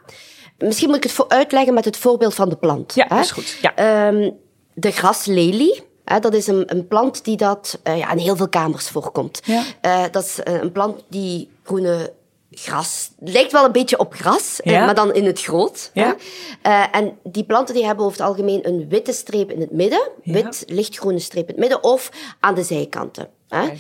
Misschien 0.57 0.87
moet 0.87 0.97
ik 0.97 1.03
het 1.03 1.11
voor 1.11 1.29
uitleggen 1.29 1.73
met 1.73 1.85
het 1.85 1.97
voorbeeld 1.97 2.33
van 2.33 2.49
de 2.49 2.55
plant. 2.55 2.95
Ja, 2.95 3.05
hè? 3.07 3.15
dat 3.15 3.23
is 3.23 3.31
goed. 3.31 3.57
Ja. 3.61 4.07
Um, 4.07 4.37
de 4.73 4.91
graslelie. 4.91 5.83
Hè, 6.05 6.19
dat 6.19 6.33
is 6.33 6.47
een, 6.47 6.63
een 6.65 6.87
plant 6.87 7.23
die 7.23 7.37
dat, 7.37 7.79
uh, 7.83 7.97
ja, 7.97 8.11
in 8.11 8.17
heel 8.17 8.35
veel 8.35 8.49
kamers 8.49 8.89
voorkomt. 8.89 9.41
Ja. 9.43 9.63
Uh, 9.81 10.03
dat 10.11 10.23
is 10.23 10.39
een 10.43 10.71
plant 10.71 11.03
die 11.09 11.49
groene 11.63 12.13
gras. 12.51 13.12
Lijkt 13.19 13.51
wel 13.51 13.65
een 13.65 13.71
beetje 13.71 14.00
op 14.00 14.13
gras, 14.13 14.59
ja. 14.63 14.86
maar 14.86 14.95
dan 14.95 15.13
in 15.13 15.25
het 15.25 15.42
groot. 15.42 15.92
Ja. 15.94 16.15
Uh, 16.63 16.95
en 16.95 17.18
die 17.24 17.44
planten 17.44 17.75
die 17.75 17.86
hebben 17.86 18.06
over 18.06 18.18
het 18.18 18.27
algemeen 18.27 18.68
een 18.68 18.89
witte 18.89 19.13
streep 19.13 19.51
in 19.51 19.59
het 19.59 19.71
midden. 19.71 20.09
Ja. 20.24 20.33
Wit, 20.33 20.63
lichtgroene 20.68 21.19
streep 21.19 21.44
in 21.44 21.53
het 21.53 21.59
midden 21.59 21.83
of 21.83 22.12
aan 22.39 22.56
de 22.56 22.63
zijkanten. 22.63 23.30
Okay. 23.50 23.77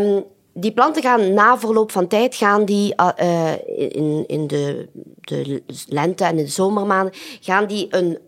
Um, 0.00 0.24
die 0.58 0.72
planten 0.72 1.02
gaan 1.02 1.34
na 1.34 1.58
verloop 1.58 1.92
van 1.92 2.06
tijd 2.06 2.34
gaan 2.34 2.64
die 2.64 2.94
uh, 3.20 3.52
in, 3.76 4.24
in 4.26 4.46
de, 4.46 4.88
de 5.20 5.62
lente 5.88 6.24
en 6.24 6.38
in 6.38 6.44
de 6.44 6.50
zomermaanden 6.50 7.14
gaan 7.40 7.66
die 7.66 7.86
een, 7.90 8.18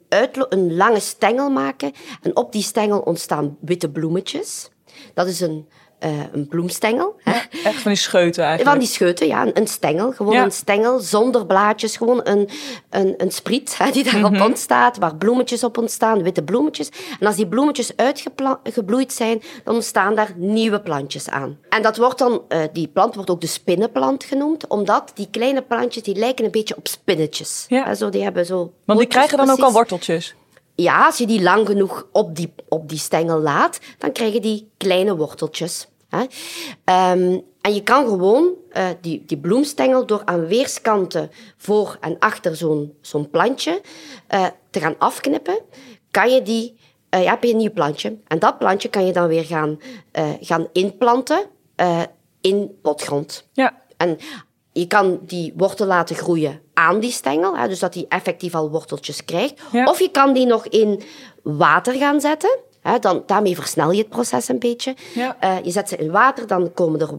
een 0.48 0.76
lange 0.76 1.00
stengel 1.00 1.50
maken 1.50 1.92
en 2.22 2.36
op 2.36 2.52
die 2.52 2.62
stengel 2.62 3.00
ontstaan 3.00 3.56
witte 3.60 3.90
bloemetjes. 3.90 4.70
Dat 5.14 5.26
is 5.26 5.40
een 5.40 5.68
uh, 6.04 6.10
een 6.32 6.48
bloemstengel. 6.48 7.14
Hè. 7.22 7.32
Echt 7.64 7.80
van 7.82 7.90
die 7.92 8.00
scheuten 8.00 8.44
eigenlijk? 8.44 8.70
Van 8.70 8.78
die 8.84 8.94
scheuten, 8.94 9.26
ja. 9.26 9.42
Een, 9.46 9.56
een 9.58 9.66
stengel. 9.66 10.12
Gewoon 10.12 10.32
Ja. 10.32 10.44
een 10.44 10.52
stengel 10.52 10.98
zonder 10.98 11.46
blaadjes. 11.46 11.96
Gewoon 11.96 12.20
een, 12.24 12.48
een, 12.90 13.14
een 13.16 13.30
spriet 13.30 13.78
hè, 13.78 13.90
die 13.90 14.04
daarop 14.10 14.32
Mhm. 14.32 14.42
ontstaat, 14.42 14.98
waar 14.98 15.16
bloemetjes 15.16 15.64
op 15.64 15.78
ontstaan, 15.78 16.22
witte 16.22 16.42
bloemetjes. 16.42 16.88
En 17.20 17.26
als 17.26 17.36
die 17.36 17.46
bloemetjes 17.48 17.92
uitgebloeid 17.96 19.12
zijn, 19.12 19.42
dan 19.64 19.74
ontstaan 19.74 20.14
daar 20.14 20.32
nieuwe 20.36 20.80
plantjes 20.80 21.28
aan. 21.28 21.58
En 21.68 21.82
dat 21.82 21.96
wordt 21.96 22.18
dan, 22.18 22.42
uh, 22.48 22.58
die 22.72 22.88
plant 22.88 23.14
wordt 23.14 23.30
ook 23.30 23.40
de 23.40 23.46
spinnenplant 23.46 24.24
genoemd, 24.24 24.66
omdat 24.66 25.10
die 25.14 25.28
kleine 25.30 25.62
plantjes, 25.62 26.02
die 26.02 26.14
lijken 26.16 26.44
een 26.44 26.50
beetje 26.50 26.76
op 26.76 26.88
spinnetjes. 26.88 27.64
Ja. 27.68 27.84
Hè, 27.84 27.94
zo, 27.94 28.08
die 28.08 28.22
hebben 28.22 28.46
zo... 28.46 28.72
Want 28.84 28.98
die 28.98 29.08
krijgen 29.08 29.36
dan 29.36 29.50
ook 29.50 29.58
al 29.60 29.72
worteltjes? 29.72 30.34
Ja, 30.80 31.06
als 31.06 31.18
je 31.18 31.26
die 31.26 31.42
lang 31.42 31.66
genoeg 31.66 32.06
op 32.12 32.36
die, 32.36 32.54
op 32.68 32.88
die 32.88 32.98
stengel 32.98 33.38
laat, 33.40 33.78
dan 33.98 34.12
krijgen 34.12 34.42
die 34.42 34.70
kleine 34.76 35.16
worteltjes. 35.16 35.88
Hè? 36.08 36.20
Um, 37.10 37.44
en 37.60 37.74
je 37.74 37.82
kan 37.82 38.06
gewoon 38.06 38.54
uh, 38.72 38.88
die, 39.00 39.24
die 39.26 39.38
bloemstengel 39.38 40.06
door 40.06 40.22
aan 40.24 40.46
weerskanten 40.46 41.30
voor 41.56 41.96
en 42.00 42.16
achter 42.18 42.56
zo'n 42.56 42.94
zo'n 43.00 43.30
plantje 43.30 43.80
uh, 44.34 44.46
te 44.70 44.80
gaan 44.80 44.94
afknippen, 44.98 45.58
kan 46.10 46.30
je 46.30 46.42
die, 46.42 46.76
uh, 47.14 47.22
ja, 47.22 47.30
heb 47.30 47.44
je 47.44 47.50
een 47.50 47.56
nieuw 47.56 47.72
plantje. 47.72 48.18
En 48.26 48.38
dat 48.38 48.58
plantje 48.58 48.88
kan 48.88 49.06
je 49.06 49.12
dan 49.12 49.28
weer 49.28 49.44
gaan, 49.44 49.78
gaan 50.40 50.68
inplanten 50.72 51.46
in 52.40 52.78
potgrond. 52.82 53.48
Ja. 53.52 53.82
En 53.96 54.18
je 54.78 54.86
kan 54.86 55.18
die 55.22 55.52
wortel 55.56 55.86
laten 55.86 56.16
groeien 56.16 56.60
aan 56.74 57.00
die 57.00 57.10
stengel, 57.10 57.56
hè, 57.56 57.68
dus 57.68 57.78
dat 57.78 57.92
die 57.92 58.06
effectief 58.08 58.54
al 58.54 58.70
worteltjes 58.70 59.24
krijgt. 59.24 59.60
Ja. 59.72 59.84
Of 59.84 59.98
je 59.98 60.10
kan 60.10 60.32
die 60.32 60.46
nog 60.46 60.66
in 60.66 61.02
water 61.42 61.94
gaan 61.94 62.20
zetten. 62.20 62.58
Hè, 62.80 62.98
dan, 62.98 63.22
daarmee 63.26 63.54
versnel 63.54 63.90
je 63.90 63.98
het 63.98 64.08
proces 64.08 64.48
een 64.48 64.58
beetje. 64.58 64.96
Ja. 65.14 65.36
Uh, 65.44 65.56
je 65.64 65.70
zet 65.70 65.88
ze 65.88 65.96
in 65.96 66.10
water, 66.10 66.46
dan 66.46 66.72
komen 66.72 67.00
er 67.00 67.10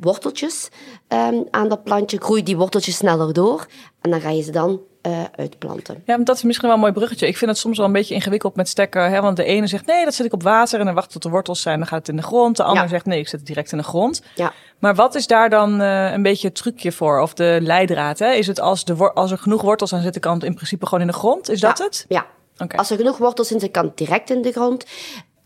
worteltjes 0.00 0.68
um, 1.08 1.44
aan 1.50 1.68
dat 1.68 1.84
plantje. 1.84 2.20
Groeien 2.20 2.44
die 2.44 2.56
worteltjes 2.56 2.96
sneller 2.96 3.32
door. 3.32 3.66
En 4.00 4.10
dan 4.10 4.20
ga 4.20 4.30
je 4.30 4.42
ze 4.42 4.50
dan 4.50 4.80
uh, 5.08 5.24
uitplanten. 5.36 6.02
Ja, 6.04 6.16
dat 6.18 6.36
is 6.36 6.42
misschien 6.42 6.66
wel 6.66 6.76
een 6.76 6.82
mooi 6.82 6.94
bruggetje. 6.94 7.26
Ik 7.26 7.36
vind 7.36 7.50
het 7.50 7.60
soms 7.60 7.76
wel 7.76 7.86
een 7.86 7.92
beetje 7.92 8.14
ingewikkeld 8.14 8.56
met 8.56 8.68
stekken. 8.68 9.10
Hè? 9.10 9.20
Want 9.20 9.36
de 9.36 9.44
ene 9.44 9.66
zegt 9.66 9.86
nee, 9.86 10.04
dat 10.04 10.14
zet 10.14 10.26
ik 10.26 10.32
op 10.32 10.42
water 10.42 10.78
en 10.80 10.84
dan 10.86 10.94
wacht 10.94 11.10
tot 11.12 11.22
de 11.22 11.28
wortels 11.28 11.62
zijn. 11.62 11.78
Dan 11.78 11.86
gaat 11.88 11.98
het 11.98 12.08
in 12.08 12.16
de 12.16 12.22
grond. 12.22 12.56
De 12.56 12.62
ander 12.62 12.82
Ja. 12.82 12.88
zegt 12.88 13.06
nee, 13.06 13.18
ik 13.18 13.28
zet 13.28 13.38
het 13.38 13.48
direct 13.48 13.72
in 13.72 13.78
de 13.78 13.84
grond. 13.84 14.22
Ja. 14.34 14.52
Maar 14.78 14.94
wat 14.94 15.14
is 15.14 15.26
daar 15.26 15.50
dan 15.50 15.80
uh, 15.80 16.12
een 16.12 16.22
beetje 16.22 16.46
het 16.46 16.56
trucje 16.56 16.92
voor? 16.92 17.20
Of 17.20 17.34
de 17.34 17.58
leidraad? 17.62 18.18
Hè? 18.18 18.30
Is 18.32 18.46
het 18.46 18.60
als, 18.60 18.84
de 18.84 19.12
als 19.12 19.30
er 19.30 19.38
genoeg 19.38 19.62
wortels 19.62 19.90
zijn, 19.90 20.02
zet 20.02 20.16
ik 20.16 20.22
dan 20.22 20.42
in 20.42 20.54
principe 20.54 20.84
gewoon 20.86 21.00
in 21.00 21.06
de 21.10 21.12
grond? 21.12 21.50
Is 21.50 21.60
dat 21.60 21.78
het? 21.78 22.04
Ja. 22.08 22.26
Als 22.76 22.90
er 22.90 22.96
genoeg 22.96 23.18
wortels 23.18 23.48
zijn, 23.48 23.70
kan 23.70 23.84
het 23.84 23.96
direct 23.96 24.30
in 24.30 24.42
de 24.42 24.52
grond. 24.52 24.86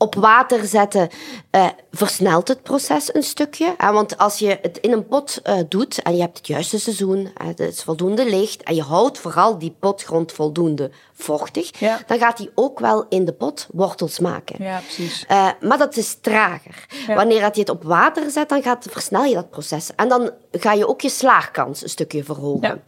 Op 0.02 0.14
water 0.14 0.64
zetten 0.66 1.08
uh, 1.52 1.66
versnelt 1.90 2.48
het 2.48 2.62
proces 2.62 3.14
een 3.14 3.22
stukje. 3.22 3.74
Hè? 3.76 3.92
Want 3.92 4.18
als 4.18 4.38
je 4.38 4.58
het 4.62 4.78
in 4.78 4.92
een 4.92 5.06
pot 5.06 5.40
uh, 5.46 5.54
doet 5.68 6.02
en 6.02 6.14
je 6.14 6.20
hebt 6.20 6.36
het 6.36 6.46
juiste 6.46 6.78
seizoen, 6.78 7.30
het 7.42 7.60
is 7.60 7.82
voldoende 7.82 8.24
licht 8.30 8.62
en 8.62 8.74
je 8.74 8.82
houdt 8.82 9.18
vooral 9.18 9.58
die 9.58 9.76
potgrond 9.78 10.32
voldoende 10.32 10.90
vochtig, 11.12 11.78
Ja. 11.78 12.00
dan 12.06 12.18
gaat 12.18 12.36
die 12.36 12.50
ook 12.54 12.78
wel 12.78 13.06
in 13.08 13.24
de 13.24 13.32
pot 13.32 13.66
wortels 13.72 14.18
maken. 14.18 14.64
Ja, 14.64 14.78
precies. 14.78 15.24
Uh, 15.30 15.48
maar 15.60 15.78
dat 15.78 15.96
is 15.96 16.16
trager. 16.20 16.86
Ja. 17.06 17.14
Wanneer 17.14 17.40
dat 17.40 17.54
je 17.54 17.60
het 17.60 17.70
op 17.70 17.82
water 17.82 18.30
zet, 18.30 18.48
dan 18.48 18.62
gaat, 18.62 18.86
versnel 18.90 19.24
je 19.24 19.34
dat 19.34 19.50
proces. 19.50 19.90
En 19.96 20.08
dan 20.08 20.30
ga 20.52 20.72
je 20.72 20.88
ook 20.88 21.00
je 21.00 21.08
slaagkans 21.08 21.82
een 21.82 21.88
stukje 21.88 22.24
verhogen. 22.24 22.68
Ja. 22.68 22.78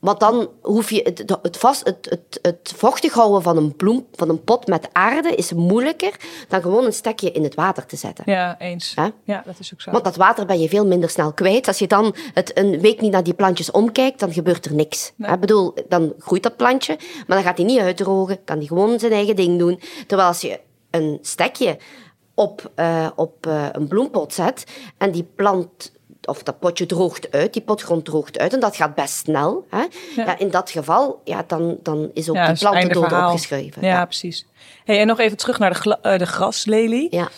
Want 0.00 0.20
dan 0.20 0.48
hoef 0.62 0.90
je 0.90 1.00
het, 1.02 1.38
het, 1.42 1.56
vast, 1.56 1.84
het, 1.84 2.06
het, 2.10 2.38
het 2.42 2.72
vochtig 2.76 3.12
houden 3.12 3.42
van 3.42 3.56
een 3.56 3.76
bloem, 3.76 4.06
van 4.12 4.28
een 4.28 4.44
pot 4.44 4.66
met 4.66 4.88
aarde, 4.92 5.34
is 5.34 5.52
moeilijker 5.52 6.16
dan 6.48 6.62
gewoon 6.62 6.84
een 6.84 6.92
stekje 6.92 7.30
in 7.30 7.42
het 7.42 7.54
water 7.54 7.86
te 7.86 7.96
zetten. 7.96 8.24
Ja, 8.26 8.58
eens. 8.58 8.94
Ja, 9.24 9.42
dat 9.46 9.58
is 9.58 9.72
ook 9.72 9.80
zo. 9.80 9.90
Want 9.90 10.04
dat 10.04 10.16
water 10.16 10.46
ben 10.46 10.60
je 10.60 10.68
veel 10.68 10.86
minder 10.86 11.10
snel 11.10 11.32
kwijt. 11.32 11.66
Als 11.66 11.78
je 11.78 11.86
dan 11.86 12.14
het 12.34 12.58
een 12.58 12.80
week 12.80 13.00
niet 13.00 13.12
naar 13.12 13.22
die 13.22 13.34
plantjes 13.34 13.70
omkijkt, 13.70 14.20
dan 14.20 14.32
gebeurt 14.32 14.64
er 14.64 14.74
niks. 14.74 15.12
Nee. 15.16 15.32
Ik 15.32 15.40
bedoel, 15.40 15.74
dan 15.88 16.12
groeit 16.18 16.42
dat 16.42 16.56
plantje, 16.56 16.98
maar 17.26 17.36
dan 17.36 17.46
gaat 17.46 17.56
hij 17.56 17.66
niet 17.66 17.80
uitdrogen, 17.80 18.44
kan 18.44 18.56
hij 18.56 18.66
gewoon 18.66 18.98
zijn 18.98 19.12
eigen 19.12 19.36
ding 19.36 19.58
doen. 19.58 19.80
Terwijl 20.06 20.28
als 20.28 20.40
je 20.40 20.60
een 20.90 21.18
stekje 21.22 21.78
op, 22.34 22.70
uh, 22.76 23.08
op 23.16 23.46
uh, 23.46 23.66
een 23.72 23.88
bloempot 23.88 24.34
zet 24.34 24.64
en 24.98 25.10
die 25.10 25.28
plant 25.34 25.92
of 26.24 26.42
dat 26.42 26.58
potje 26.58 26.86
droogt 26.86 27.30
uit, 27.30 27.52
die 27.52 27.62
potgrond 27.62 28.04
droogt 28.04 28.38
uit 28.38 28.52
en 28.52 28.60
dat 28.60 28.76
gaat 28.76 28.94
best 28.94 29.14
snel. 29.14 29.66
Hè? 29.70 29.78
Ja. 29.78 29.88
ja 30.16 30.38
in 30.38 30.50
dat 30.50 30.70
geval, 30.70 31.20
ja, 31.24 31.44
dan, 31.46 31.78
dan 31.82 32.10
is 32.14 32.28
ook 32.28 32.36
ja, 32.36 32.46
die 32.46 32.58
plantendood 32.58 33.12
opgeschreven. 33.12 33.82
Ja, 33.82 33.88
ja, 33.88 34.04
precies. 34.04 34.46
Hey, 34.84 35.00
en 35.00 35.06
nog 35.06 35.18
even 35.18 35.36
terug 35.36 35.58
naar 35.58 35.82
de, 35.82 35.98
uh, 36.02 36.18
de 36.18 36.26
graslelie. 36.26 37.16
Ja. 37.16 37.28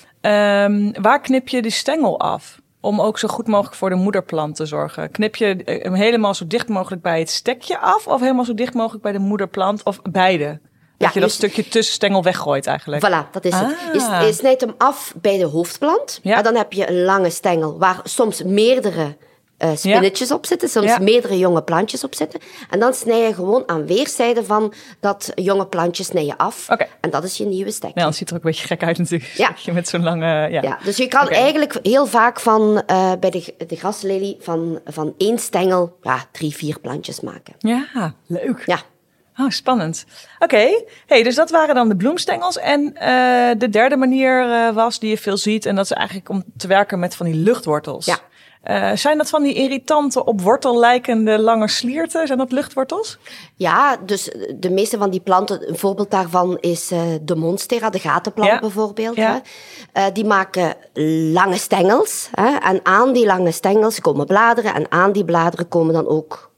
Um, 0.65 1.03
waar 1.03 1.21
knip 1.21 1.49
je 1.49 1.63
de 1.63 1.71
stengel 1.71 2.21
af? 2.21 2.61
Om 2.81 3.01
ook 3.01 3.19
zo 3.19 3.29
goed 3.29 3.47
mogelijk 3.47 3.77
voor 3.77 3.91
de 3.91 3.97
moederplant 3.97 4.57
te 4.57 4.67
zorgen. 4.67 5.11
Knip 5.11 5.37
je 5.37 5.63
hem 5.65 5.95
helemaal 5.95 6.35
zo 6.35 6.47
dicht 6.47 6.69
mogelijk 6.69 7.03
bij 7.03 7.19
het 7.19 7.31
stekje 7.31 7.79
af? 7.79 8.07
Of 8.07 8.21
helemaal 8.21 8.45
zo 8.45 8.55
dicht 8.55 8.75
mogelijk 8.75 9.03
bij 9.03 9.13
de 9.13 9.19
moederplant? 9.19 9.85
Of 9.85 10.01
beide? 10.03 10.61
Dat 11.03 11.11
Ja, 11.15 11.21
je 11.21 11.21
dat 11.21 11.29
dus- 11.29 11.39
stukje 11.51 11.69
tussenstengel 11.69 12.23
weggooit 12.23 12.67
eigenlijk. 12.67 13.07
Voilà, 13.07 13.31
dat 13.31 13.45
is 13.45 13.53
Ah. 13.53 13.61
het. 13.61 14.21
Je, 14.21 14.27
je 14.27 14.33
snijdt 14.33 14.61
hem 14.61 14.75
af 14.79 15.15
bij 15.17 15.39
de 15.39 15.45
hoofdplant. 15.45 16.21
Ja. 16.23 16.37
En 16.37 16.43
dan 16.43 16.55
heb 16.55 16.73
je 16.73 16.89
een 16.91 17.03
lange 17.05 17.31
stengel 17.31 17.79
waar 17.79 18.01
soms 18.05 18.43
meerdere 18.43 19.17
eh 19.57 19.71
spinnetjes 19.77 20.31
op 20.33 20.47
zitten, 20.47 20.69
soms 20.69 20.87
Ja. 20.87 20.99
meerdere 20.99 21.39
jonge 21.39 21.63
plantjes 21.63 22.05
op 22.05 22.15
zitten. 22.15 22.41
En 22.71 22.81
dan 22.81 22.95
snij 22.95 23.19
je 23.21 23.35
gewoon 23.35 23.63
aan 23.67 23.87
weerszijden 23.87 24.45
van 24.47 24.73
dat 25.01 25.33
jonge 25.35 25.67
plantje 25.67 26.05
snij 26.05 26.25
je 26.25 26.39
af. 26.39 26.69
En 27.01 27.11
dat 27.11 27.25
is 27.25 27.37
je 27.37 27.45
nieuwe 27.45 27.71
stek. 27.71 27.91
Ja, 27.95 28.03
dan 28.03 28.15
ziet 28.15 28.29
er 28.31 28.37
ook 28.37 28.45
een 28.45 28.51
beetje 28.51 28.67
gek 28.67 28.83
uit 28.83 28.99
natuurlijk. 28.99 29.31
Ja. 29.35 29.55
Met 29.73 29.89
zo'n 29.89 30.03
lange... 30.03 30.27
Ja. 30.51 30.63
Ja, 30.63 30.79
dus 30.85 30.97
je 30.97 31.09
kan 31.09 31.29
eigenlijk 31.29 31.79
heel 31.83 32.07
vaak 32.07 32.41
van, 32.41 32.83
eh, 32.87 33.13
bij 33.21 33.31
de, 33.31 33.55
de 33.67 33.77
graslelie 33.77 34.37
van, 34.41 34.81
van 34.85 35.15
één 35.19 35.39
stengel 35.39 35.97
ja, 36.03 36.25
drie, 36.33 36.55
vier 36.57 36.79
plantjes 36.81 37.21
maken. 37.21 37.55
Ja, 37.59 38.15
leuk. 38.27 38.63
Ja, 38.67 38.79
Oh, 39.39 39.51
spannend. 39.51 40.05
Oké, 40.39 40.69
hey, 41.07 41.23
dus 41.23 41.35
dat 41.35 41.51
waren 41.51 41.75
dan 41.75 41.89
de 41.89 41.97
bloemstengels. 41.97 42.59
En 42.59 42.97
eh, 42.97 43.59
de 43.59 43.69
derde 43.69 43.97
manier 43.97 44.51
eh, 44.51 44.75
was, 44.75 44.99
die 44.99 45.11
je 45.11 45.19
veel 45.19 45.37
ziet, 45.37 45.67
en 45.67 45.75
dat 45.75 45.85
is 45.85 45.91
eigenlijk 45.93 46.29
om 46.29 46.45
te 46.57 46.67
werken 46.67 46.99
met 46.99 47.15
van 47.17 47.27
die 47.27 47.35
luchtwortels. 47.35 48.07
Ja. 48.07 48.19
Eh, 48.63 48.97
zijn 48.97 49.19
dat 49.19 49.29
van 49.29 49.43
die 49.43 49.55
irritante, 49.55 50.25
op 50.25 50.41
wortel 50.41 50.79
lijkende 50.79 51.39
lange 51.39 51.69
slierten? 51.69 52.27
Zijn 52.27 52.39
dat 52.39 52.53
luchtwortels? 52.53 53.19
Ja, 53.55 53.97
dus 53.97 54.31
de 54.57 54.71
meeste 54.71 54.99
van 54.99 55.11
die 55.11 55.21
planten, 55.21 55.69
een 55.69 55.79
voorbeeld 55.79 56.11
daarvan 56.11 56.59
is 56.61 56.89
de 57.23 57.37
monstera, 57.37 57.91
de 57.91 57.99
gatenplant 57.99 58.51
Ja. 58.51 58.61
bijvoorbeeld. 58.61 59.17
Ja. 59.17 59.43
Hè. 59.93 60.13
Die 60.13 60.25
maken 60.25 60.75
lange 61.33 61.57
stengels. 61.57 62.29
Hè. 62.33 62.57
En 62.57 62.81
aan 62.83 63.13
die 63.13 63.27
lange 63.27 63.51
stengels 63.51 64.01
komen 64.01 64.27
bladeren. 64.27 64.75
En 64.75 64.91
aan 64.91 65.13
die 65.13 65.25
bladeren 65.25 65.69
komen 65.69 65.95
dan 65.95 66.07
ook 66.09 66.52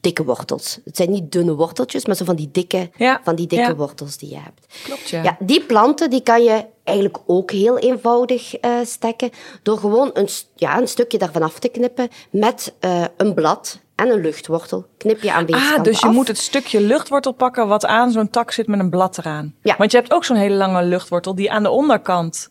dikke 0.00 0.24
wortels. 0.24 0.78
Het 0.84 0.96
zijn 0.96 1.10
niet 1.10 1.32
dunne 1.32 1.54
worteltjes, 1.54 2.06
maar 2.06 2.16
zo 2.16 2.24
van 2.24 2.36
die 2.36 2.48
dikke, 2.52 2.90
Ja. 2.96 3.20
van 3.24 3.34
die 3.34 3.46
dikke 3.46 3.64
Ja. 3.68 3.74
wortels 3.76 4.16
die 4.18 4.28
je 4.30 4.38
hebt. 4.38 4.66
Klopt, 4.84 5.08
ja. 5.08 5.22
Ja, 5.22 5.36
die 5.40 5.62
planten 5.64 6.10
die 6.10 6.22
kan 6.22 6.42
je 6.42 6.64
eigenlijk 6.84 7.18
ook 7.26 7.50
heel 7.50 7.78
eenvoudig 7.78 8.54
eh, 8.54 8.70
stekken 8.84 9.30
door 9.62 9.78
gewoon 9.78 10.10
een, 10.12 10.28
ja, 10.54 10.78
een 10.80 10.88
stukje 10.88 11.18
daarvan 11.18 11.42
af 11.42 11.58
te 11.58 11.68
knippen 11.68 12.08
met 12.30 12.74
eh, 12.80 13.04
een 13.16 13.34
blad 13.34 13.78
en 13.94 14.08
een 14.10 14.20
luchtwortel. 14.20 14.86
Knip 14.96 15.22
je 15.22 15.32
aan 15.32 15.46
Ah, 15.52 15.82
dus 15.82 16.00
je 16.00 16.06
af. 16.06 16.12
moet 16.12 16.28
het 16.28 16.38
stukje 16.38 16.80
luchtwortel 16.80 17.32
pakken 17.32 17.68
wat 17.68 17.86
aan 17.86 18.10
zo'n 18.10 18.30
tak 18.30 18.50
zit 18.50 18.66
met 18.66 18.78
een 18.80 18.90
blad 18.90 19.18
eraan. 19.18 19.54
Ja. 19.62 19.74
Want 19.78 19.90
je 19.90 19.96
hebt 19.98 20.12
ook 20.12 20.24
zo'n 20.24 20.36
hele 20.36 20.54
lange 20.54 20.82
luchtwortel 20.84 21.34
die 21.34 21.52
aan 21.52 21.62
de 21.62 21.70
onderkant 21.70 22.50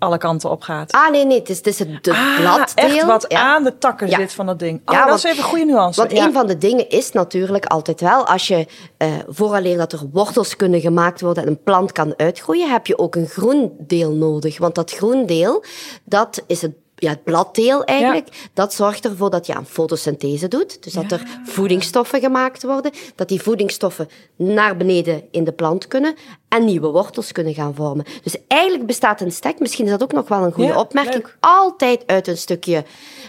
alle 0.00 0.18
kanten 0.18 0.50
op 0.50 0.62
gaat. 0.62 0.92
Ah, 0.92 1.10
nee, 1.10 1.24
nee, 1.26 1.38
het 1.38 1.48
is, 1.48 1.56
het 1.56 1.66
is 1.66 1.78
het 1.78 2.04
de 2.04 2.12
Ah, 2.12 2.36
bladdeel. 2.40 2.66
echt 2.74 3.04
wat 3.04 3.24
ja. 3.28 3.40
aan 3.40 3.64
de 3.64 3.78
takken 3.78 4.08
Ja. 4.08 4.18
zit 4.18 4.32
van 4.32 4.46
dat 4.46 4.58
ding. 4.58 4.80
Oh, 4.84 4.94
Ja, 4.94 4.98
dat 5.00 5.08
want- 5.08 5.24
is 5.24 5.30
even 5.30 5.38
een 5.42 5.48
goede 5.48 5.64
nuance. 5.64 6.00
Want 6.00 6.12
ja. 6.12 6.24
een 6.26 6.32
van 6.32 6.46
de 6.46 6.58
dingen 6.58 6.88
is 6.88 7.12
natuurlijk 7.12 7.64
altijd 7.66 8.00
wel, 8.00 8.26
als 8.26 8.48
je 8.48 8.66
eh 8.96 9.08
vooraleer 9.28 9.76
dat 9.76 9.92
er 9.92 10.00
wortels 10.12 10.56
kunnen 10.56 10.80
gemaakt 10.80 11.20
worden 11.20 11.42
en 11.42 11.48
een 11.48 11.62
plant 11.62 11.92
kan 11.92 12.14
uitgroeien, 12.16 12.70
heb 12.70 12.86
je 12.86 12.98
ook 12.98 13.14
een 13.14 13.28
groen 13.28 13.72
deel 13.78 14.10
nodig. 14.12 14.58
Want 14.58 14.74
dat 14.74 14.90
groen 14.90 15.26
deel, 15.26 15.64
dat 16.04 16.42
is 16.46 16.62
het, 16.62 16.72
ja, 16.96 17.10
het 17.10 17.24
bladdeel 17.24 17.84
eigenlijk. 17.84 18.28
Dat 18.54 18.74
zorgt 18.74 19.04
ervoor 19.04 19.30
dat 19.30 19.46
je 19.46 19.54
aan 19.54 19.66
fotosynthese 19.66 20.48
doet. 20.48 20.82
Dus 20.82 20.92
dat 20.92 21.12
er 21.12 21.22
voedingsstoffen 21.44 22.20
gemaakt 22.20 22.62
worden, 22.62 22.92
dat 23.14 23.28
die 23.28 23.42
voedingsstoffen 23.42 24.08
naar 24.36 24.76
beneden 24.76 25.22
in 25.30 25.44
de 25.44 25.52
plant 25.52 25.86
kunnen 25.88 26.14
en 26.50 26.64
nieuwe 26.64 26.88
wortels 26.88 27.32
kunnen 27.32 27.54
gaan 27.54 27.74
vormen. 27.74 28.04
Dus 28.22 28.36
eigenlijk 28.46 28.86
bestaat 28.86 29.20
een 29.20 29.32
stek, 29.32 29.58
misschien 29.58 29.84
is 29.84 29.90
dat 29.90 30.02
ook 30.02 30.12
nog 30.12 30.28
wel 30.28 30.44
een 30.44 30.52
goede 30.52 30.72
Ja, 30.72 30.80
opmerking, 30.80 31.24
leuk. 31.24 31.36
altijd 31.40 32.02
uit 32.06 32.28
een 32.28 32.36
stukje, 32.36 32.84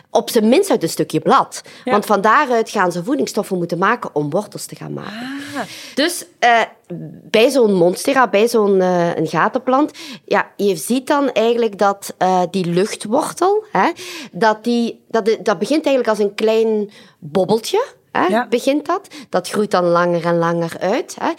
op 0.10 0.30
zijn 0.30 0.50
minst 0.50 0.70
uit 0.70 0.84
een 0.84 0.90
stukje 0.90 1.20
blad. 1.20 1.62
Ja. 1.84 1.92
Want 1.92 2.06
van 2.06 2.22
daaruit 2.22 2.70
gaan 2.70 2.92
ze 2.92 3.04
voedingsstoffen 3.04 3.58
moeten 3.58 3.78
maken 3.78 4.10
om 4.13 4.30
wortels 4.30 4.66
te 4.66 4.75
gaan 4.75 4.94
maken. 4.94 5.40
Ah. 5.56 5.62
Dus 5.96 6.25
eh, 6.40 6.62
bij 7.30 7.50
zo'n 7.50 7.74
monstera, 7.74 8.28
bij 8.28 8.48
zo'n 8.48 8.82
eh, 8.82 9.16
een 9.16 9.28
gatenplant, 9.28 9.92
ja, 10.25 10.51
je 10.56 10.75
ziet 10.75 11.08
dan 11.08 11.32
eigenlijk 11.32 11.78
dat 11.78 12.13
eh, 12.18 12.42
die 12.51 12.66
luchtwortel, 12.66 13.63
hè, 13.72 13.92
dat, 14.32 14.63
die, 14.63 15.04
dat, 15.08 15.25
dat 15.25 15.60
begint 15.60 15.86
eigenlijk 15.86 16.08
als 16.08 16.28
een 16.28 16.36
klein 16.36 16.92
bobbeltje. 17.20 18.00
Hè, 18.12 18.25
Ja. 18.25 18.48
begint 18.50 18.86
dat. 18.86 19.08
Dat 19.30 19.50
groeit 19.50 19.72
dan 19.72 19.84
langer 19.86 20.25
en 20.25 20.38
langer 20.38 20.75
uit. 20.80 21.15
Hè. 21.20 21.32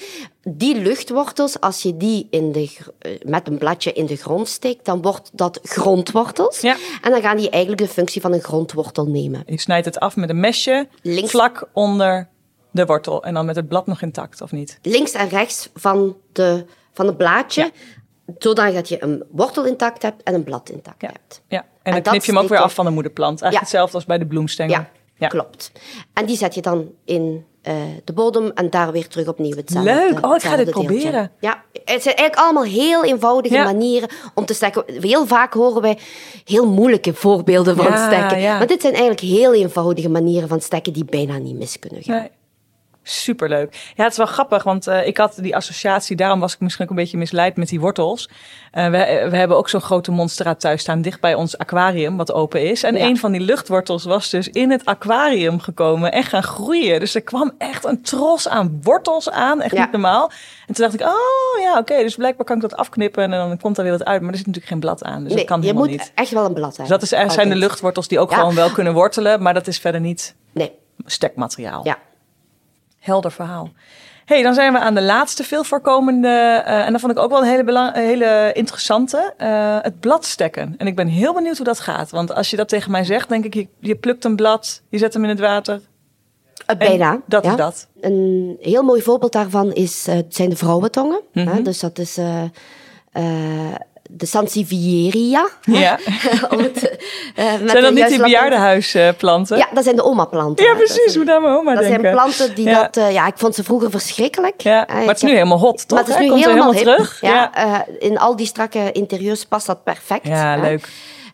Die 0.42 0.76
luchtwortels, 0.80 1.60
als 1.60 1.82
je 1.82 1.96
die 1.96 2.26
in 2.30 2.52
de, 2.52 2.76
met 3.24 3.48
een 3.48 3.58
bladje 3.58 3.92
in 3.92 4.06
de 4.06 4.16
grond 4.16 4.48
steekt, 4.48 4.84
dan 4.84 5.02
wordt 5.02 5.30
dat 5.32 5.60
grondwortels. 5.62 6.60
Ja. 6.60 6.76
En 7.02 7.10
dan 7.10 7.20
gaan 7.20 7.36
die 7.36 7.50
eigenlijk 7.50 7.82
de 7.82 7.88
functie 7.88 8.20
van 8.20 8.32
een 8.32 8.42
grondwortel 8.42 9.06
nemen. 9.06 9.42
Je 9.46 9.60
snijdt 9.60 9.84
het 9.84 9.98
af 10.00 10.16
met 10.16 10.28
een 10.30 10.40
mesje, 10.40 10.88
Links- 11.02 11.30
vlak 11.30 11.68
onder 11.72 12.28
de 12.70 12.86
wortel. 12.86 13.22
En 13.24 13.34
dan 13.34 13.46
met 13.46 13.56
het 13.56 13.68
blad 13.68 13.86
nog 13.86 14.02
intact, 14.02 14.40
of 14.40 14.52
niet? 14.52 14.78
links 14.82 15.12
en 15.12 15.28
rechts 15.28 15.68
van, 15.74 16.16
de, 16.32 16.64
van 16.92 17.06
het 17.06 17.16
blaadje. 17.16 17.70
Zodanig 18.38 18.74
dat 18.74 18.88
je 18.88 19.02
een 19.02 19.24
wortel 19.30 19.64
intact 19.66 20.02
hebt 20.02 20.22
en 20.22 20.34
een 20.34 20.44
blad 20.44 20.68
intact 20.70 21.00
Ja. 21.02 21.08
hebt. 21.12 21.42
ja. 21.48 21.58
En, 21.58 21.66
En 21.82 22.02
dan 22.02 22.12
knip 22.12 22.24
je 22.24 22.32
hem 22.32 22.40
ook 22.42 22.48
weer 22.48 22.58
af 22.58 22.74
van 22.74 22.84
de 22.84 22.90
moederplant. 22.90 23.42
Eigenlijk 23.42 23.52
Ja. 23.54 23.60
hetzelfde 23.60 23.94
als 23.96 24.04
bij 24.06 24.18
de 24.18 24.26
bloemstengel. 24.26 24.74
Ja, 24.76 24.90
klopt. 25.28 25.72
En 26.12 26.26
die 26.26 26.36
zet 26.36 26.54
je 26.54 26.60
dan 26.62 26.90
in 27.04 27.44
eh, 27.62 27.74
de 28.04 28.12
bodem 28.12 28.50
en 28.54 28.70
daar 28.70 28.92
weer 28.92 29.08
terug 29.08 29.28
opnieuw 29.28 29.56
hetzelfde. 29.56 29.94
Leuk. 29.94 30.26
Oh, 30.26 30.34
ik 30.34 30.42
ga 30.42 30.56
dit 30.56 30.70
proberen. 30.70 31.30
Ja, 31.40 31.62
het 31.72 32.02
zijn 32.02 32.16
eigenlijk 32.16 32.36
allemaal 32.36 32.62
heel 32.64 33.04
eenvoudige 33.04 33.54
Ja. 33.54 33.64
manieren 33.64 34.08
om 34.34 34.44
te 34.44 34.54
stekken. 34.54 34.84
Heel 35.00 35.26
vaak 35.26 35.54
horen 35.54 35.82
wij 35.82 35.98
heel 36.44 36.66
moeilijke 36.68 37.14
voorbeelden 37.14 37.76
van 37.76 37.86
Ja, 37.86 38.06
stekken. 38.06 38.42
Maar 38.42 38.66
dit 38.66 38.80
zijn 38.80 38.92
eigenlijk 38.94 39.22
heel 39.22 39.54
eenvoudige 39.54 40.08
manieren 40.08 40.48
van 40.48 40.60
stekken 40.60 40.92
die 40.92 41.04
bijna 41.04 41.38
niet 41.38 41.56
mis 41.56 41.78
kunnen 41.78 42.02
gaan. 42.02 42.16
Nee. 42.18 42.30
Superleuk. 43.04 43.92
Ja, 43.94 44.02
het 44.02 44.12
is 44.12 44.18
wel 44.18 44.26
grappig, 44.26 44.62
want 44.62 44.86
eh, 44.86 45.06
ik 45.06 45.16
had 45.16 45.34
die 45.40 45.56
associatie, 45.56 46.16
daarom 46.16 46.40
was 46.40 46.54
ik 46.54 46.60
misschien 46.60 46.84
ook 46.84 46.90
een 46.90 46.96
beetje 46.96 47.16
misleid 47.18 47.56
met 47.56 47.68
die 47.68 47.80
wortels. 47.80 48.28
Eh, 48.70 48.84
we, 48.84 49.26
we 49.30 49.36
hebben 49.36 49.56
ook 49.56 49.68
zo'n 49.68 49.80
grote 49.80 50.10
monstera 50.10 50.54
thuis 50.54 50.80
staan, 50.80 51.02
dicht 51.02 51.20
bij 51.20 51.34
ons 51.34 51.58
aquarium, 51.58 52.16
wat 52.16 52.32
open 52.32 52.62
is. 52.70 52.82
En 52.82 52.94
Ja. 52.96 53.06
een 53.06 53.16
van 53.18 53.32
die 53.32 53.40
luchtwortels 53.40 54.04
was 54.04 54.30
dus 54.30 54.48
in 54.48 54.70
het 54.70 54.84
aquarium 54.84 55.60
gekomen 55.60 56.12
en 56.12 56.22
gaan 56.22 56.42
groeien. 56.42 57.00
Dus 57.00 57.14
er 57.14 57.22
kwam 57.22 57.52
echt 57.58 57.84
een 57.84 58.02
tros 58.02 58.48
aan 58.48 58.80
wortels 58.82 59.30
aan, 59.30 59.60
echt 59.60 59.74
Ja. 59.74 59.82
niet 59.82 59.92
normaal. 59.92 60.30
En 60.66 60.74
toen 60.74 60.84
dacht 60.84 60.94
ik, 61.00 61.06
oh 61.06 61.62
ja, 61.62 61.78
oké, 61.78 61.96
dus 62.02 62.14
blijkbaar 62.14 62.46
kan 62.46 62.56
ik 62.56 62.62
dat 62.62 62.76
afknippen 62.76 63.22
en 63.22 63.30
dan 63.30 63.58
komt 63.58 63.76
er 63.78 63.82
weer 63.84 63.92
wat 63.92 64.04
uit. 64.04 64.20
Maar 64.20 64.30
er 64.30 64.36
zit 64.36 64.46
natuurlijk 64.46 64.72
geen 64.72 64.80
blad 64.82 65.04
aan, 65.04 65.18
dus 65.20 65.28
nee, 65.28 65.36
dat 65.36 65.46
kan 65.46 65.60
je 65.60 65.66
helemaal 65.66 65.88
moet 65.88 65.98
niet. 65.98 66.12
echt 66.14 66.30
wel 66.30 66.44
een 66.46 66.54
blad 66.54 66.76
hebben. 66.76 66.98
Dus 66.98 67.08
dat 67.08 67.20
is, 67.20 67.24
er 67.24 67.30
zijn 67.30 67.48
de 67.48 67.54
luchtwortels 67.56 68.08
die 68.08 68.18
ook 68.18 68.30
Ja. 68.30 68.36
gewoon 68.36 68.54
wel 68.54 68.70
kunnen 68.70 68.92
wortelen, 68.94 69.42
maar 69.42 69.54
dat 69.54 69.66
is 69.66 69.78
verder 69.78 70.00
niet 70.00 70.34
Nee, 70.52 70.72
stekmateriaal. 71.04 71.80
ja. 71.84 71.98
Helder 73.02 73.32
verhaal. 73.32 73.70
hey, 74.24 74.42
dan 74.42 74.54
zijn 74.54 74.72
we 74.72 74.78
aan 74.78 74.94
de 74.94 75.02
laatste 75.02 75.44
veel 75.44 75.64
voorkomende, 75.64 76.62
eh, 76.64 76.86
en 76.86 76.92
dat 76.92 77.00
vond 77.00 77.12
ik 77.12 77.18
ook 77.18 77.30
wel 77.30 77.40
een 77.40 77.48
hele, 77.48 77.64
belang, 77.64 77.96
een 77.96 78.02
hele 78.02 78.50
interessante, 78.52 79.34
eh, 79.36 79.78
het 79.80 80.00
bladstekken. 80.00 80.74
En 80.76 80.86
ik 80.86 80.96
ben 80.96 81.06
heel 81.06 81.34
benieuwd 81.34 81.56
hoe 81.56 81.66
dat 81.66 81.80
gaat. 81.80 82.10
Want 82.10 82.34
als 82.34 82.50
je 82.50 82.56
dat 82.56 82.68
tegen 82.68 82.90
mij 82.90 83.04
zegt, 83.04 83.28
denk 83.28 83.44
ik, 83.44 83.54
je, 83.54 83.68
je 83.78 83.94
plukt 83.94 84.24
een 84.24 84.36
blad, 84.36 84.82
je 84.88 84.98
zet 84.98 85.12
hem 85.14 85.22
in 85.22 85.28
het 85.28 85.40
water. 85.40 85.80
Eh, 86.66 86.76
Bijna. 86.76 87.20
dat 87.26 87.44
ja. 87.44 87.50
is 87.50 87.56
dat. 87.56 87.88
Een 88.00 88.56
heel 88.60 88.82
mooi 88.82 89.02
voorbeeld 89.02 89.32
daarvan 89.32 89.72
is, 89.72 90.06
eh, 90.06 90.18
zijn 90.28 90.48
de 90.48 90.56
vrouwentongen. 90.56 91.20
Mhm. 91.32 91.46
hè. 91.46 91.62
Dus 91.62 91.80
dat 91.80 91.98
is... 91.98 92.18
de 94.14 94.26
Sansevieria. 94.26 95.48
Ja. 95.62 95.98
Om 96.50 96.58
het, 96.58 96.98
eh, 97.34 97.44
met 97.60 97.70
Zijn 97.70 97.82
dat 97.82 97.94
niet 97.94 98.08
die 98.08 98.20
bejaardenhuisplanten? 98.22 99.56
Ja, 99.56 99.68
dat 99.74 99.84
zijn 99.84 99.96
de 99.96 100.02
oma-planten. 100.04 100.64
Ja. 100.64 100.70
Dat 100.74 100.84
precies. 100.84 101.14
Hoe 101.14 101.32
aan 101.34 101.42
mijn 101.42 101.54
oma 101.54 101.74
Dat 101.74 101.82
denken. 101.82 102.00
zijn 102.00 102.14
planten 102.14 102.54
die 102.54 102.68
Ja. 102.68 102.80
dat... 102.82 102.96
eh, 102.96 103.12
ja, 103.12 103.26
ik 103.26 103.34
vond 103.36 103.54
ze 103.54 103.64
vroeger 103.64 103.90
verschrikkelijk. 103.90 104.60
Ja, 104.60 104.86
Eh, 104.86 104.94
maar 104.94 105.06
het 105.06 105.16
is 105.16 105.22
nu 105.22 105.30
helemaal 105.32 105.58
hot, 105.58 105.88
toch? 105.88 105.98
Maar 105.98 106.06
het 106.08 106.16
is 106.16 106.20
nu 106.20 106.28
Komt 106.30 106.44
helemaal, 106.44 106.72
terug. 106.72 107.20
Ja, 107.20 107.50
in 107.98 108.18
al 108.18 108.36
die 108.36 108.46
strakke 108.46 108.92
interieurs 108.92 109.44
past 109.44 109.66
dat 109.66 109.84
perfect. 109.84 110.26
Ja, 110.26 110.56
leuk. 110.56 110.88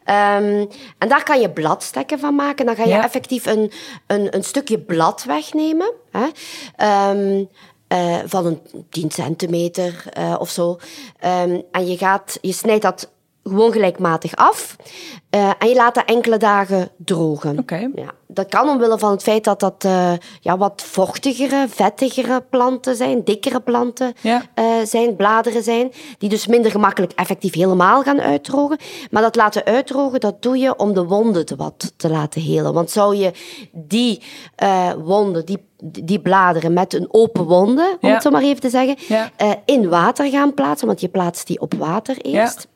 Ehm, 0.05 0.65
en 0.99 1.09
daar 1.09 1.23
kan 1.23 1.41
je 1.41 1.51
bladstekken 1.51 2.19
van 2.19 2.35
maken. 2.35 2.67
Dan 2.67 2.77
ga 2.77 2.83
je 2.83 2.89
Ja. 2.89 3.05
effectief 3.05 3.47
een, 3.47 3.73
een, 4.07 4.27
een 4.37 4.45
stukje 4.45 4.79
blad 4.79 5.25
wegnemen. 5.27 5.93
Hè? 6.11 6.27
Ehm, 6.77 7.45
eh, 7.89 8.19
van 8.27 8.47
een 8.47 8.61
10 8.91 9.11
centimeter 9.11 10.05
eh, 10.13 10.37
of 10.39 10.51
zo. 10.51 10.79
Ehm, 11.19 11.61
en 11.71 11.87
je, 11.87 11.97
gaat, 11.97 12.39
je 12.41 12.53
snijdt 12.53 12.83
dat 12.83 13.11
gewoon 13.49 13.73
gelijkmatig 13.73 14.37
af. 14.37 14.77
Eh, 15.31 15.51
en 15.59 15.69
je 15.69 15.75
laat 15.75 15.95
dat 15.95 16.05
enkele 16.05 16.37
dagen 16.37 16.89
drogen. 16.97 17.65
Ja, 17.95 18.11
dat 18.27 18.49
kan 18.49 18.69
omwille 18.69 18.99
van 18.99 19.11
het 19.11 19.23
feit 19.23 19.45
dat 19.45 19.61
dat 19.61 19.85
eh, 19.85 20.13
ja, 20.41 20.57
wat 20.59 20.83
vochtigere, 20.87 21.67
vettigere 21.69 22.43
planten 22.51 22.97
zijn, 22.97 23.25
dikkere 23.25 23.61
planten 23.61 24.13
Ja. 24.23 24.43
eh, 24.55 24.65
zijn, 24.85 25.17
bladeren 25.17 25.63
zijn, 25.63 25.93
die 26.19 26.29
dus 26.29 26.47
minder 26.47 26.71
gemakkelijk 26.71 27.13
effectief 27.13 27.55
helemaal 27.55 28.03
gaan 28.03 28.21
uitdrogen. 28.21 28.79
Maar 29.11 29.23
dat 29.23 29.37
laten 29.37 29.65
uitdrogen, 29.65 30.21
dat 30.21 30.43
doe 30.43 30.59
je 30.59 30.77
om 30.77 30.95
de 30.95 31.05
wonden 31.05 31.47
te 31.47 31.57
wat 31.57 31.93
te 31.97 32.09
laten 32.11 32.41
helen. 32.43 32.73
Want 32.73 32.91
zou 32.91 33.17
je 33.17 33.33
die 33.73 34.23
wonden, 35.05 35.47
die, 35.47 35.59
die 36.03 36.21
bladeren 36.21 36.73
met 36.73 36.95
een 36.95 37.09
open 37.11 37.45
wonde, 37.45 37.97
om 38.01 38.09
Ja. 38.09 38.15
het 38.15 38.23
zo 38.23 38.31
maar 38.31 38.43
even 38.43 38.61
te 38.61 38.71
zeggen, 38.71 38.97
Ja. 39.09 39.31
in 39.65 39.89
water 39.89 40.31
gaan 40.31 40.55
plaatsen, 40.55 40.87
want 40.87 41.01
je 41.01 41.09
plaatst 41.09 41.47
die 41.47 41.61
op 41.61 41.75
water 41.75 42.17
eerst. 42.17 42.69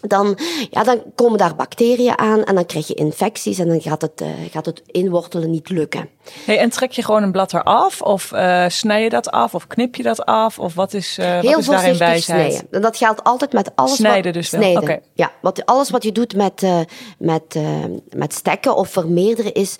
Dan, 0.00 0.38
ja, 0.70 0.82
dan 0.84 1.02
komen 1.14 1.38
daar 1.38 1.54
bacteriën 1.56 2.18
aan 2.18 2.44
en 2.44 2.54
dan 2.54 2.66
krijg 2.66 2.86
je 2.86 2.94
infecties 2.94 3.58
en 3.58 3.68
dan 3.68 3.80
gaat 3.80 4.02
het, 4.02 4.20
eh, 4.20 4.28
gaat 4.50 4.66
het 4.66 4.82
inwortelen 4.86 5.50
niet 5.50 5.70
lukken. 5.70 6.08
Hey, 6.44 6.58
en 6.58 6.70
trek 6.70 6.90
je 6.92 7.02
gewoon 7.02 7.22
een 7.22 7.32
blad 7.32 7.54
eraf? 7.54 8.02
Of 8.02 8.32
eh, 8.32 8.64
snij 8.68 9.02
je 9.02 9.08
dat 9.08 9.30
af? 9.30 9.54
Of 9.54 9.66
knip 9.66 9.94
je 9.94 10.02
dat 10.02 10.24
af? 10.24 10.58
Of 10.58 10.74
wat 10.74 10.94
is, 10.94 11.16
wat 11.16 11.26
Heel 11.26 11.58
is 11.58 11.66
daarin 11.66 11.96
wijsheid? 11.96 12.52
snijden. 12.52 12.68
En 12.70 12.82
dat 12.82 12.96
geldt 12.96 13.24
altijd 13.24 13.52
met 13.52 13.70
alles 13.74 13.94
Snijden 13.94 14.24
wat... 14.24 14.34
dus 14.34 14.50
wel, 14.50 14.60
Snijden, 14.60 14.82
oké. 14.82 14.98
ja. 15.14 15.32
Wat, 15.40 15.66
alles 15.66 15.90
wat 15.90 16.02
je 16.02 16.12
doet 16.12 16.36
met, 16.36 16.66
met, 17.18 17.58
met 18.16 18.34
stekken 18.34 18.76
of 18.76 18.88
vermeerderen 18.88 19.52
is... 19.54 19.76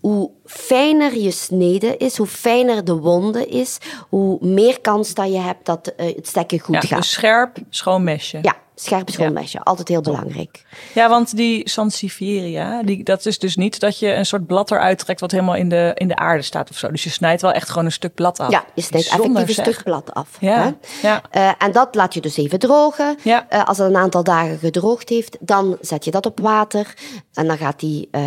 Hoe 0.00 0.30
fijner 0.44 1.16
je 1.16 1.30
snede 1.30 1.96
is, 1.96 2.16
hoe 2.16 2.26
fijner 2.26 2.84
de 2.84 2.94
wonde 2.94 3.46
is, 3.46 3.78
hoe 4.08 4.38
meer 4.40 4.80
kans 4.80 5.14
dat 5.14 5.26
je 5.32 5.38
hebt 5.38 5.66
dat 5.66 5.92
het 5.96 6.28
stekken 6.28 6.58
goed 6.58 6.74
Ja, 6.74 6.80
gaat. 6.80 6.98
dus 6.98 7.10
scherp, 7.10 7.56
schoon 7.70 8.04
mesje. 8.04 8.38
Ja, 8.42 8.56
scherp 8.74 9.10
schoonmesje. 9.10 9.60
Altijd 9.60 9.88
heel 9.88 10.00
belangrijk. 10.00 10.64
Ja, 10.94 11.08
want 11.08 11.36
die 11.36 11.68
Sansevieria, 11.68 12.82
die, 12.82 13.04
dat 13.04 13.26
is 13.26 13.38
dus 13.38 13.56
niet 13.56 13.80
dat 13.80 13.98
je 13.98 14.14
een 14.14 14.26
soort 14.26 14.46
blad 14.46 14.70
eruit 14.70 14.98
trekt 14.98 15.20
wat 15.20 15.30
helemaal 15.30 15.54
in 15.54 15.68
de, 15.68 15.92
in 15.94 16.08
de 16.08 16.16
aarde 16.16 16.42
staat 16.42 16.70
of 16.70 16.76
zo. 16.76 16.90
Dus 16.90 17.04
je 17.04 17.10
snijdt 17.10 17.42
wel 17.42 17.52
echt 17.52 17.68
gewoon 17.68 17.84
een 17.84 17.92
stuk 17.92 18.14
blad 18.14 18.40
af. 18.40 18.50
Ja, 18.50 18.64
je 18.74 18.82
snijdt 18.82 19.08
Bijzonder, 19.08 19.42
effectief 19.42 19.66
een 19.66 19.72
stuk 19.72 19.84
blad 19.84 20.14
af. 20.14 20.28
Ja, 20.40 20.62
hè. 20.62 21.08
ja. 21.08 21.22
Eh, 21.30 21.52
en 21.58 21.72
dat 21.72 21.94
laat 21.94 22.14
je 22.14 22.20
dus 22.20 22.36
even 22.36 22.58
drogen. 22.58 23.16
Ja. 23.22 23.46
Eh, 23.48 23.64
als 23.64 23.78
het 23.78 23.88
een 23.88 23.96
aantal 23.96 24.24
dagen 24.24 24.58
gedroogd 24.58 25.08
heeft, 25.08 25.36
dan 25.40 25.76
zet 25.80 26.04
je 26.04 26.10
dat 26.10 26.26
op 26.26 26.40
water. 26.40 26.94
En 27.32 27.46
dan 27.46 27.58
gaat 27.58 27.80
die 27.80 28.08
eh, 28.10 28.22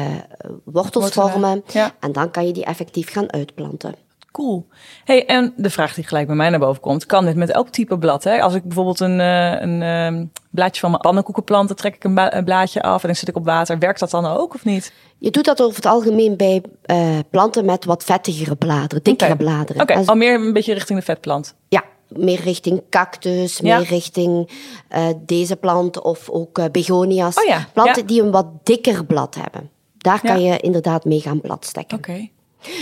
wortels 0.64 1.04
Wortelen, 1.04 1.32
vormen. 1.32 1.64
ja. 1.68 1.92
En 2.00 2.12
dan 2.12 2.32
kan 2.32 2.48
je 2.48 2.54
die 2.54 2.66
effectief 2.66 3.12
gaan 3.12 3.32
uitplanten. 3.32 3.96
Cool. 4.38 4.68
Hey, 5.04 5.26
en 5.26 5.54
de 5.56 5.70
vraag 5.70 5.94
die 5.94 6.04
gelijk 6.04 6.28
bij 6.28 6.36
mij 6.36 6.50
naar 6.50 6.60
boven 6.60 6.82
komt, 6.82 7.06
kan 7.06 7.26
dit 7.26 7.36
met 7.36 7.50
elk 7.50 7.70
type 7.70 7.98
blad? 7.98 8.24
Hè? 8.24 8.42
Als 8.42 8.54
ik 8.54 8.64
bijvoorbeeld 8.64 9.00
een, 9.00 9.20
eh, 9.20 9.62
een 9.62 9.82
ehm, 9.82 10.26
blaadje 10.52 10.80
van 10.80 10.90
mijn 10.90 11.02
pannenkoekenplanten 11.02 11.76
trek 11.76 11.96
ik 11.96 12.04
een, 12.04 12.44
blaadje 12.44 12.82
af 12.82 13.02
en 13.02 13.08
dan 13.08 13.16
zet 13.16 13.28
ik 13.28 13.36
op 13.36 13.46
water. 13.46 13.80
Werkt 13.80 14.00
dat 14.00 14.10
dan 14.12 14.26
ook 14.26 14.54
of 14.54 14.66
niet? 14.66 14.94
Je 15.18 15.32
doet 15.32 15.46
dat 15.46 15.62
over 15.62 15.76
het 15.76 15.86
algemeen 15.86 16.38
bij 16.38 16.62
eh, 16.82 17.20
planten 17.30 17.66
met 17.66 17.86
wat 17.86 18.04
vettigere 18.04 18.56
bladeren, 18.56 19.04
dikkere 19.04 19.36
bladeren. 19.36 19.82
Oké, 19.82 20.04
al 20.06 20.16
meer 20.16 20.34
een 20.34 20.54
beetje 20.54 20.74
richting 20.74 21.00
de 21.00 21.06
vetplant. 21.06 21.56
Ja, 21.68 21.84
meer 22.08 22.42
richting 22.42 22.82
cactus, 22.90 23.58
Ja. 23.58 23.78
meer 23.78 23.88
richting 23.88 24.50
eh, 24.88 25.08
deze 25.26 25.56
plant 25.56 26.02
of 26.02 26.30
ook 26.30 26.72
begonia's. 26.72 27.38
Oh 27.38 27.46
ja, 27.46 27.68
Planten 27.74 28.02
ja. 28.02 28.08
die 28.08 28.22
een 28.22 28.32
wat 28.32 28.48
dikker 28.64 29.06
blad 29.06 29.36
hebben. 29.36 29.70
Daar 29.98 30.22
kan 30.22 30.42
je 30.42 30.58
inderdaad 30.60 31.06
mee 31.06 31.20
gaan 31.20 31.42
bladstekken. 31.42 31.98
Oké. 31.98 32.30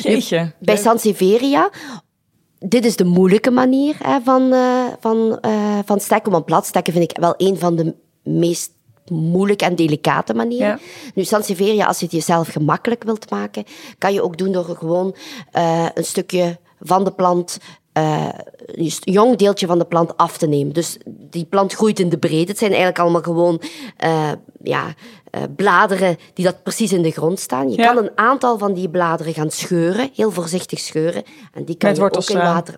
Jeetje. 0.01 0.53
Bij. 0.59 0.75
Sansevieria, 0.75 1.69
dit 2.59 2.85
is 2.85 2.95
de 2.95 3.03
moeilijke 3.03 3.51
manier 3.51 3.95
hè, 4.03 4.19
van, 4.23 4.53
eh, 4.53 4.85
van, 4.99 5.39
eh, 5.41 5.79
van 5.85 5.99
stekken. 5.99 6.31
Want 6.31 6.45
bladstekken 6.45 6.93
vind 6.93 7.11
ik 7.11 7.17
wel 7.17 7.33
een 7.37 7.57
van 7.57 7.75
de 7.75 7.95
meest 8.23 8.71
moeilijke 9.05 9.65
en 9.65 9.75
delicate 9.75 10.33
manieren. 10.33 10.67
Ja. 10.67 10.79
Nu, 11.15 11.23
Sansevieria, 11.23 11.85
als 11.85 11.99
je 11.99 12.05
het 12.05 12.13
jezelf 12.13 12.47
gemakkelijk 12.47 13.03
wilt 13.03 13.29
maken, 13.29 13.63
kan 13.97 14.13
je 14.13 14.23
ook 14.23 14.37
doen 14.37 14.51
door 14.51 14.63
gewoon 14.63 15.15
eh, 15.51 15.85
een 15.93 16.05
stukje 16.05 16.57
van 16.79 17.03
de 17.03 17.11
plant 17.11 17.57
een 17.93 18.91
jong 18.99 19.35
deeltje 19.35 19.67
van 19.67 19.79
de 19.79 19.85
plant 19.85 20.17
af 20.17 20.37
te 20.37 20.47
nemen. 20.47 20.73
Dus 20.73 20.97
die 21.05 21.45
plant 21.45 21.73
groeit 21.73 21.99
in 21.99 22.09
de 22.09 22.17
breedte. 22.17 22.51
Het 22.51 22.57
zijn 22.57 22.71
eigenlijk 22.71 22.99
allemaal 22.99 23.21
gewoon 23.21 23.61
ja, 24.67 24.83
eh, 25.31 25.41
bladeren 25.55 26.17
die 26.33 26.45
dat 26.45 26.63
precies 26.63 26.93
in 26.93 27.01
de 27.01 27.11
grond 27.11 27.39
staan. 27.39 27.69
Je 27.69 27.77
Ja. 27.77 27.93
kan 27.93 27.97
een 28.03 28.11
aantal 28.15 28.57
van 28.57 28.73
die 28.73 28.89
bladeren 28.89 29.33
gaan 29.33 29.49
scheuren, 29.51 30.09
heel 30.15 30.31
voorzichtig 30.31 30.79
scheuren. 30.79 31.23
En 31.53 31.65
die 31.65 31.75
kan 31.77 31.89
Met 31.89 31.97
je 31.97 32.03
ook 32.03 32.29
in 32.29 32.37
water... 32.37 32.75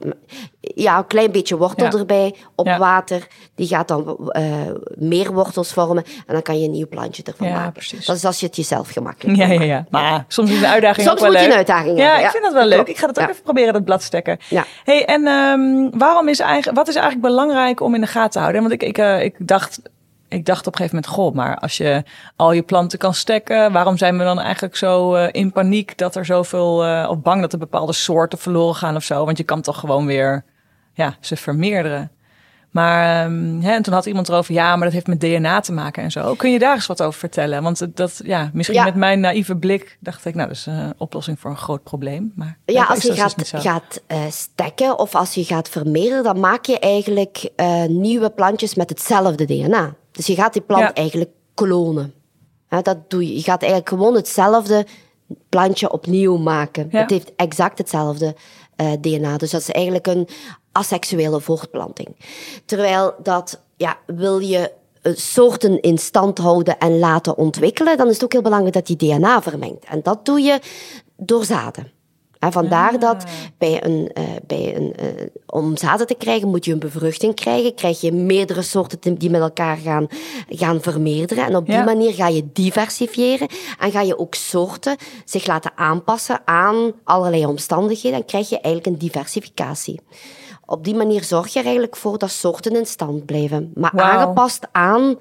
Ja, 0.59 0.97
een 0.97 1.07
klein 1.07 1.31
beetje 1.31 1.57
wortel 1.57 1.85
Ja. 1.85 1.91
erbij 1.91 2.35
op 2.55 2.65
Ja. 2.65 2.77
water. 2.77 3.27
Die 3.55 3.67
gaat 3.67 3.87
dan 3.87 4.29
eh, 4.31 4.43
meer 4.95 5.33
wortels 5.33 5.73
vormen 5.73 6.03
en 6.25 6.33
dan 6.33 6.41
kan 6.41 6.59
je 6.59 6.65
een 6.65 6.71
nieuw 6.71 6.87
plantje 6.87 7.23
ervan 7.23 7.47
Ja, 7.47 7.53
maken. 7.53 7.71
precies. 7.71 8.05
Dat 8.05 8.15
is 8.15 8.25
als 8.25 8.39
je 8.39 8.45
het 8.45 8.55
jezelf 8.55 8.89
gemakkelijk 8.89 9.37
Ja, 9.37 9.47
ja, 9.47 9.61
ja. 9.61 9.85
Maar 9.89 10.25
soms 10.27 10.49
is 10.51 10.57
een 10.57 10.65
uitdaging 10.65 11.07
Soms 11.07 11.19
ook 11.19 11.23
wel 11.23 11.31
moet 11.31 11.41
je 11.41 11.47
een 11.51 11.57
uitdaging 11.57 11.97
ja, 11.97 12.17
ik 12.19 12.29
vind 12.29 12.43
dat 12.43 12.53
wel 12.53 12.65
leuk. 12.65 12.87
Ik 12.87 12.97
ga 12.97 13.07
dat 13.07 13.19
ook 13.19 13.29
even 13.29 13.43
proberen, 13.43 13.73
dat 13.73 13.85
bladstekken. 13.85 14.37
Ja. 14.49 14.65
Hey, 14.83 15.05
en 15.05 15.27
ehm, 15.27 15.97
waarom 15.99 16.27
is 16.27 16.39
eigenlijk, 16.39 16.77
wat 16.77 16.87
is 16.87 16.95
eigenlijk 16.95 17.27
belangrijk 17.27 17.81
om 17.81 17.95
in 17.95 18.01
de 18.01 18.07
gaten 18.07 18.31
te 18.31 18.39
houden? 18.39 18.61
Want 18.61 18.73
ik, 18.73 18.83
ik, 18.83 18.97
eh, 18.97 19.23
ik 19.23 19.35
dacht... 19.39 19.79
Ik 20.29 20.45
dacht 20.45 20.67
op 20.67 20.73
een 20.73 20.77
gegeven 20.79 20.95
moment, 20.95 21.13
goh, 21.13 21.33
maar 21.35 21.57
als 21.57 21.77
je 21.77 22.03
al 22.35 22.51
je 22.51 22.61
planten 22.61 22.99
kan 22.99 23.13
stekken, 23.13 23.71
waarom 23.71 23.97
zijn 23.97 24.17
we 24.17 24.23
dan 24.23 24.39
eigenlijk 24.39 24.75
zo 24.75 25.15
eh, 25.15 25.27
in 25.31 25.51
paniek 25.51 25.97
dat 25.97 26.15
er 26.15 26.25
zoveel, 26.25 26.85
eh, 26.85 27.07
of 27.09 27.19
bang 27.21 27.41
dat 27.41 27.53
er 27.53 27.59
bepaalde 27.59 27.93
soorten 27.93 28.37
verloren 28.37 28.75
gaan 28.75 28.95
of 28.95 29.03
zo? 29.03 29.25
Want 29.25 29.37
je 29.37 29.43
kan 29.43 29.61
toch 29.61 29.79
gewoon 29.79 30.05
weer, 30.05 30.43
ja, 30.93 31.15
ze 31.19 31.35
vermeerderen. 31.35 32.11
Maar, 32.71 33.25
ehm, 33.25 33.59
hè, 33.61 33.71
en 33.71 33.81
toen 33.81 33.93
had 33.93 34.05
iemand 34.05 34.29
erover, 34.29 34.53
ja, 34.53 34.75
maar 34.75 34.83
dat 34.83 34.93
heeft 34.93 35.07
met 35.07 35.19
DNA 35.19 35.59
te 35.59 35.71
maken 35.71 36.03
en 36.03 36.11
zo. 36.11 36.33
Kun 36.35 36.51
je 36.51 36.59
daar 36.59 36.75
eens 36.75 36.85
wat 36.85 37.01
over 37.01 37.19
vertellen? 37.19 37.63
Want 37.63 37.95
dat, 37.97 38.21
ja, 38.23 38.49
misschien 38.53 38.77
Ja. 38.77 38.83
met 38.83 38.95
mijn 38.95 39.19
naïeve 39.19 39.55
blik 39.55 39.97
dacht 39.99 40.25
ik, 40.25 40.35
nou, 40.35 40.47
dat 40.47 40.57
is 40.57 40.65
een 40.65 40.93
oplossing 40.97 41.39
voor 41.39 41.51
een 41.51 41.57
groot 41.57 41.83
probleem. 41.83 42.31
Maar 42.35 42.57
Ja, 42.65 42.83
als 42.83 43.01
je 43.01 43.33
dus 43.35 43.51
gaat, 43.51 44.01
eh, 44.07 44.21
stekken 44.29 44.99
of 44.99 45.15
als 45.15 45.33
je 45.33 45.43
gaat 45.43 45.69
vermeerderen, 45.69 46.23
dan 46.23 46.39
maak 46.39 46.65
je 46.65 46.79
eigenlijk 46.79 47.49
eh, 47.55 47.83
nieuwe 47.85 48.29
plantjes 48.29 48.75
met 48.75 48.89
hetzelfde 48.89 49.45
DNA. 49.45 49.93
Dus 50.17 50.27
je 50.27 50.35
gaat 50.35 50.53
die 50.53 50.61
plant 50.61 50.81
Ja. 50.83 50.93
eigenlijk 50.93 51.29
klonen. 51.53 52.13
Dat 52.69 52.97
doe 53.09 53.27
je. 53.27 53.35
Je 53.35 53.41
gaat 53.41 53.61
eigenlijk 53.61 53.89
gewoon 53.89 54.15
hetzelfde 54.15 54.85
plantje 55.49 55.91
opnieuw 55.91 56.37
maken. 56.37 56.87
Ja. 56.91 56.99
Het 56.99 57.09
heeft 57.09 57.31
exact 57.35 57.77
hetzelfde 57.77 58.35
eh, 58.75 58.91
DNA. 59.01 59.37
Dus 59.37 59.51
dat 59.51 59.61
is 59.61 59.71
eigenlijk 59.71 60.07
een 60.07 60.27
asexuele 60.71 61.41
voortplanting. 61.41 62.15
Terwijl 62.65 63.13
dat, 63.23 63.59
ja, 63.75 63.97
wil 64.05 64.39
je 64.39 64.71
eh, 65.01 65.11
soorten 65.15 65.81
in 65.81 65.97
stand 65.97 66.37
houden 66.37 66.77
en 66.77 66.99
laten 66.99 67.37
ontwikkelen, 67.37 67.97
dan 67.97 68.07
is 68.07 68.13
het 68.13 68.23
ook 68.23 68.31
heel 68.31 68.41
belangrijk 68.41 68.73
dat 68.73 68.87
je 68.87 68.95
DNA 68.95 69.41
vermengt. 69.41 69.85
En 69.85 69.99
dat 70.03 70.25
doe 70.25 70.41
je 70.41 70.59
door 71.17 71.45
zaden. 71.45 71.91
En 72.39 72.51
vandaar 72.51 72.93
Ah. 72.93 72.99
dat 73.01 73.23
bij 73.57 73.85
een, 73.85 74.11
eh, 74.13 74.23
bij 74.47 74.75
een, 74.75 74.93
eh, 74.95 75.05
om 75.45 75.77
zaden 75.77 76.07
te 76.07 76.15
krijgen, 76.15 76.47
moet 76.49 76.65
je 76.65 76.71
een 76.71 76.79
bevruchting 76.79 77.35
krijgen. 77.35 77.73
Krijg 77.75 78.01
je 78.01 78.11
meerdere 78.11 78.61
soorten 78.61 79.15
die- 79.17 79.29
met 79.29 79.41
elkaar 79.41 79.77
gaan, 79.77 80.07
gaan 80.49 80.81
vermeerderen. 80.81 81.45
En 81.45 81.55
op 81.55 81.65
die 81.65 81.75
Ja. 81.75 81.83
manier 81.83 82.13
ga 82.13 82.27
je 82.27 82.49
diversifiëren. 82.53 83.47
En 83.79 83.91
ga 83.91 84.01
je 84.01 84.17
ook 84.19 84.35
soorten 84.35 84.95
zich 85.25 85.45
laten 85.47 85.71
aanpassen 85.75 86.41
aan 86.45 86.91
allerlei 87.03 87.45
omstandigheden. 87.45 88.19
En 88.19 88.25
krijg 88.25 88.49
je 88.49 88.59
eigenlijk 88.59 88.85
een 88.95 89.07
diversificatie. 89.07 89.99
Op 90.65 90.83
die 90.83 90.95
manier 90.95 91.23
zorg 91.23 91.47
je 91.53 91.59
er 91.59 91.65
eigenlijk 91.65 91.95
voor 91.95 92.17
dat 92.17 92.29
soorten 92.31 92.75
in 92.75 92.85
stand 92.85 93.25
blijven. 93.25 93.71
Maar 93.75 93.91
aangepast 93.95 94.67
aan, 94.71 95.15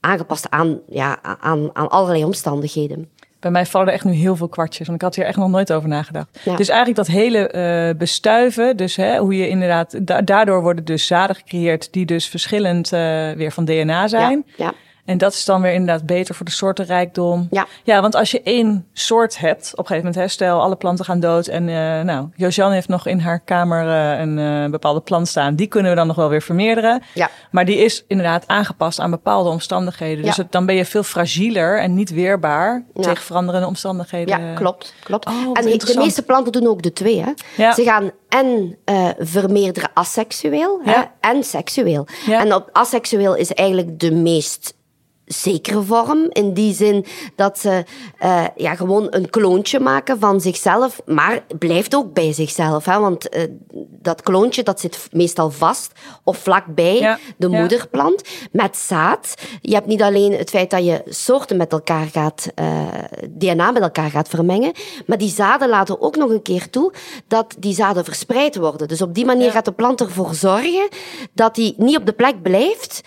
aangepast 0.00 0.50
aan, 0.50 0.80
ja, 0.88 1.18
aan, 1.22 1.70
aan 1.72 1.88
allerlei 1.88 2.24
omstandigheden. 2.24 3.10
Bij 3.40 3.50
mij 3.50 3.66
vallen 3.66 3.86
er 3.88 3.92
echt 3.92 4.04
nu 4.04 4.12
heel 4.12 4.36
veel 4.36 4.48
kwartjes, 4.48 4.86
want 4.86 4.98
ik 4.98 5.04
had 5.04 5.14
hier 5.14 5.24
echt 5.24 5.36
nog 5.36 5.48
nooit 5.48 5.72
over 5.72 5.88
nagedacht. 5.88 6.40
Ja. 6.44 6.56
Dus 6.56 6.68
eigenlijk 6.68 6.98
dat 6.98 7.06
hele 7.16 7.48
eh, 7.48 7.98
bestuiven, 7.98 8.76
dus 8.76 8.96
hè, 8.96 9.18
hoe 9.18 9.36
je 9.36 9.48
inderdaad, 9.48 10.06
da- 10.06 10.20
daardoor 10.22 10.62
worden 10.62 10.84
dus 10.84 11.06
zaden 11.06 11.36
gecreëerd 11.36 11.92
die 11.92 12.06
dus 12.06 12.28
verschillend 12.28 12.92
eh, 12.92 13.00
weer 13.32 13.52
van 13.52 13.64
DNA 13.64 14.08
zijn. 14.08 14.44
Ja, 14.56 14.64
ja. 14.64 14.72
En 15.08 15.18
dat 15.18 15.32
is 15.32 15.44
dan 15.44 15.62
weer 15.62 15.72
inderdaad 15.72 16.06
beter 16.06 16.34
voor 16.34 16.46
de 16.46 16.52
soortenrijkdom. 16.52 17.46
Ja. 17.50 17.66
ja, 17.84 18.00
want 18.00 18.14
als 18.14 18.30
je 18.30 18.42
één 18.42 18.86
soort 18.92 19.38
hebt, 19.38 19.72
op 19.72 19.78
een 19.78 19.86
gegeven 19.86 20.06
moment, 20.08 20.14
hè, 20.14 20.28
stel 20.28 20.60
alle 20.60 20.76
planten 20.76 21.04
gaan 21.04 21.20
dood. 21.20 21.46
En 21.46 21.68
uh, 21.68 22.00
nou, 22.00 22.28
Josiane 22.36 22.74
heeft 22.74 22.88
nog 22.88 23.06
in 23.06 23.18
haar 23.18 23.40
kamer 23.40 23.84
uh, 23.86 24.20
een 24.20 24.38
uh, 24.38 24.70
bepaalde 24.70 25.00
plant 25.00 25.28
staan. 25.28 25.54
Die 25.54 25.66
kunnen 25.66 25.90
we 25.90 25.96
dan 25.96 26.06
nog 26.06 26.16
wel 26.16 26.28
weer 26.28 26.42
vermeerderen. 26.42 27.02
Ja. 27.14 27.30
Maar 27.50 27.64
die 27.64 27.76
is 27.76 28.04
inderdaad 28.08 28.44
aangepast 28.46 29.00
aan 29.00 29.10
bepaalde 29.10 29.48
omstandigheden. 29.50 30.24
Dus 30.24 30.36
Ja. 30.36 30.42
het, 30.42 30.52
dan 30.52 30.66
ben 30.66 30.74
je 30.74 30.84
veel 30.84 31.02
fragieler 31.02 31.80
en 31.80 31.94
niet 31.94 32.10
weerbaar 32.10 32.84
Ja. 32.94 33.02
tegen 33.02 33.22
veranderende 33.24 33.66
omstandigheden. 33.66 34.40
Ja, 34.40 34.54
klopt. 34.54 34.94
klopt. 35.02 35.26
Oh, 35.26 35.34
en 35.52 35.64
de 35.78 35.94
meeste 35.96 36.22
planten 36.22 36.52
doen 36.52 36.66
ook 36.66 36.82
de 36.82 36.92
twee. 36.92 37.20
Hè? 37.20 37.32
Ja. 37.56 37.74
Ze 37.74 37.82
gaan 37.82 38.10
en 38.28 38.78
eh, 38.84 39.08
vermeerderen 39.18 39.90
asexueel 39.94 40.80
Ja. 40.84 40.92
hè, 41.20 41.30
en 41.30 41.44
seksueel. 41.44 42.06
Ja. 42.26 42.40
En 42.40 42.54
op 42.54 42.68
asexueel 42.72 43.34
is 43.34 43.54
eigenlijk 43.54 43.98
de 43.98 44.12
meest 44.12 44.76
zekere 45.28 45.82
vorm. 45.82 46.26
In 46.32 46.52
die 46.52 46.74
zin 46.74 47.04
dat 47.34 47.58
ze 47.58 47.84
eh, 48.18 48.44
ja, 48.56 48.74
gewoon 48.74 49.06
een 49.10 49.30
kloontje 49.30 49.80
maken 49.80 50.18
van 50.18 50.40
zichzelf, 50.40 51.00
maar 51.06 51.44
blijft 51.58 51.94
ook 51.94 52.12
bij 52.12 52.32
zichzelf. 52.32 52.84
Hè? 52.84 52.98
Want 52.98 53.28
eh, 53.28 53.42
dat 53.90 54.22
kloontje 54.22 54.62
dat 54.62 54.80
zit 54.80 55.08
meestal 55.12 55.50
vast 55.50 55.92
of 56.24 56.38
vlakbij 56.38 56.98
Ja, 56.98 57.18
de 57.36 57.48
ja. 57.48 57.58
moederplant 57.60 58.22
met 58.52 58.76
zaad. 58.76 59.34
Je 59.60 59.74
hebt 59.74 59.86
niet 59.86 60.02
alleen 60.02 60.32
het 60.32 60.50
feit 60.50 60.70
dat 60.70 60.84
je 60.84 61.02
soorten 61.08 61.56
met 61.56 61.72
elkaar 61.72 62.06
gaat, 62.06 62.48
eh, 62.54 62.86
DNA 63.28 63.70
met 63.70 63.82
elkaar 63.82 64.10
gaat 64.10 64.28
vermengen, 64.28 64.72
maar 65.06 65.18
die 65.18 65.30
zaden 65.30 65.68
laten 65.68 66.00
ook 66.00 66.16
nog 66.16 66.30
een 66.30 66.42
keer 66.42 66.70
toe 66.70 66.92
dat 67.26 67.54
die 67.58 67.74
zaden 67.74 68.04
verspreid 68.04 68.56
worden. 68.56 68.88
Dus 68.88 69.02
op 69.02 69.14
die 69.14 69.24
manier 69.24 69.44
Ja. 69.46 69.50
gaat 69.50 69.64
de 69.64 69.72
plant 69.72 70.00
ervoor 70.00 70.34
zorgen 70.34 70.88
dat 71.32 71.54
die 71.54 71.74
niet 71.76 71.96
op 71.96 72.06
de 72.06 72.12
plek 72.12 72.42
blijft, 72.42 73.00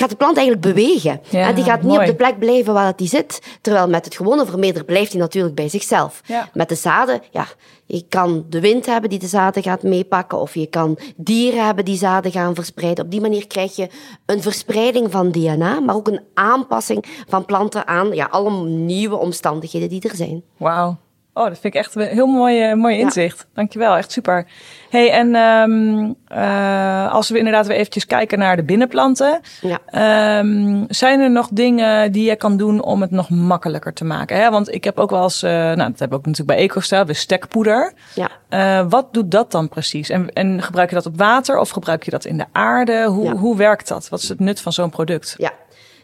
gaat 0.00 0.10
de 0.10 0.16
plant 0.16 0.36
eigenlijk 0.36 0.66
bewegen. 0.74 1.20
Ja, 1.30 1.48
en 1.48 1.54
die 1.54 1.64
gaat 1.64 1.82
niet 1.82 1.88
mooi. 1.90 2.00
op 2.00 2.06
de 2.06 2.14
plek 2.14 2.38
blijven 2.38 2.74
waar 2.74 2.96
die 2.96 3.08
zit. 3.08 3.58
Terwijl 3.60 3.88
met 3.88 4.04
het 4.04 4.16
gewone 4.16 4.46
vermeerder 4.46 4.84
blijft 4.84 5.12
hij 5.12 5.20
natuurlijk 5.20 5.54
bij 5.54 5.68
zichzelf. 5.68 6.20
Ja. 6.26 6.48
Met 6.52 6.68
de 6.68 6.74
zaden, 6.74 7.22
ja, 7.30 7.46
je 7.86 8.04
kan 8.08 8.46
de 8.48 8.60
wind 8.60 8.86
hebben 8.86 9.10
die 9.10 9.18
de 9.18 9.26
zaden 9.26 9.62
gaat 9.62 9.82
meepakken, 9.82 10.38
of 10.38 10.54
je 10.54 10.66
kan 10.66 10.98
dieren 11.16 11.64
hebben 11.64 11.84
die 11.84 11.96
zaden 11.96 12.32
gaan 12.32 12.54
verspreiden. 12.54 13.04
Op 13.04 13.10
die 13.10 13.20
manier 13.20 13.46
krijg 13.46 13.76
je 13.76 13.88
een 14.26 14.42
verspreiding 14.42 15.10
van 15.10 15.30
DNA, 15.30 15.80
maar 15.80 15.94
ook 15.94 16.08
een 16.08 16.20
aanpassing 16.34 17.04
van 17.28 17.44
planten 17.44 17.86
aan 17.86 18.12
ja, 18.12 18.26
alle 18.30 18.66
nieuwe 18.66 19.16
omstandigheden 19.16 19.88
die 19.88 20.08
er 20.08 20.16
zijn. 20.16 20.42
Wauw. 20.56 20.96
Oh, 21.36 21.44
dat 21.44 21.58
vind 21.58 21.74
ik 21.74 21.80
echt 21.80 21.94
een 21.94 22.02
heel 22.06 22.26
mooi, 22.26 22.62
eh, 22.62 22.74
mooi 22.74 22.98
inzicht. 22.98 23.46
Dankjewel, 23.54 23.96
echt 23.96 24.12
super. 24.12 24.46
hey, 24.90 25.10
en 25.10 25.34
ehm, 25.34 26.12
eh, 26.40 27.12
als 27.12 27.28
we 27.30 27.38
inderdaad 27.38 27.66
weer 27.66 27.76
eventjes 27.76 28.06
kijken 28.06 28.38
naar 28.38 28.56
de 28.56 28.62
binnenplanten. 28.62 29.40
Ja. 29.60 29.78
Ehm, 29.86 30.84
zijn 30.88 31.20
er 31.20 31.30
nog 31.30 31.48
dingen 31.52 32.12
die 32.12 32.28
je 32.28 32.36
kan 32.36 32.56
doen 32.56 32.82
om 32.82 33.00
het 33.00 33.10
nog 33.10 33.30
makkelijker 33.30 33.92
te 33.92 34.04
maken? 34.04 34.36
Hè? 34.36 34.50
Want 34.50 34.74
ik 34.74 34.84
heb 34.84 34.98
ook 34.98 35.10
wel 35.10 35.22
eens, 35.22 35.42
eh, 35.42 35.50
nou 35.50 35.76
dat 35.76 35.98
hebben 35.98 36.08
we 36.08 36.14
ook 36.14 36.26
natuurlijk 36.26 36.58
bij 36.58 36.66
EcoStyle, 36.66 37.04
we 37.04 37.14
stekpoeder. 37.14 37.92
Ja. 38.14 38.86
Wat 38.88 39.12
doet 39.14 39.30
dat 39.30 39.50
dan 39.50 39.68
precies? 39.68 40.08
En, 40.08 40.32
en 40.32 40.62
gebruik 40.62 40.88
je 40.88 40.94
dat 40.94 41.06
op 41.06 41.16
water 41.18 41.58
of 41.58 41.70
gebruik 41.70 42.02
je 42.04 42.10
dat 42.10 42.24
in 42.24 42.36
de 42.38 42.46
aarde? 42.52 43.04
Hoe, 43.04 43.24
Ja. 43.24 43.32
hoe 43.36 43.56
werkt 43.56 43.88
dat? 43.88 44.08
Wat 44.08 44.22
is 44.22 44.28
het 44.28 44.40
nut 44.40 44.60
van 44.60 44.72
zo'n 44.72 44.90
product? 44.90 45.34
Ja. 45.38 45.50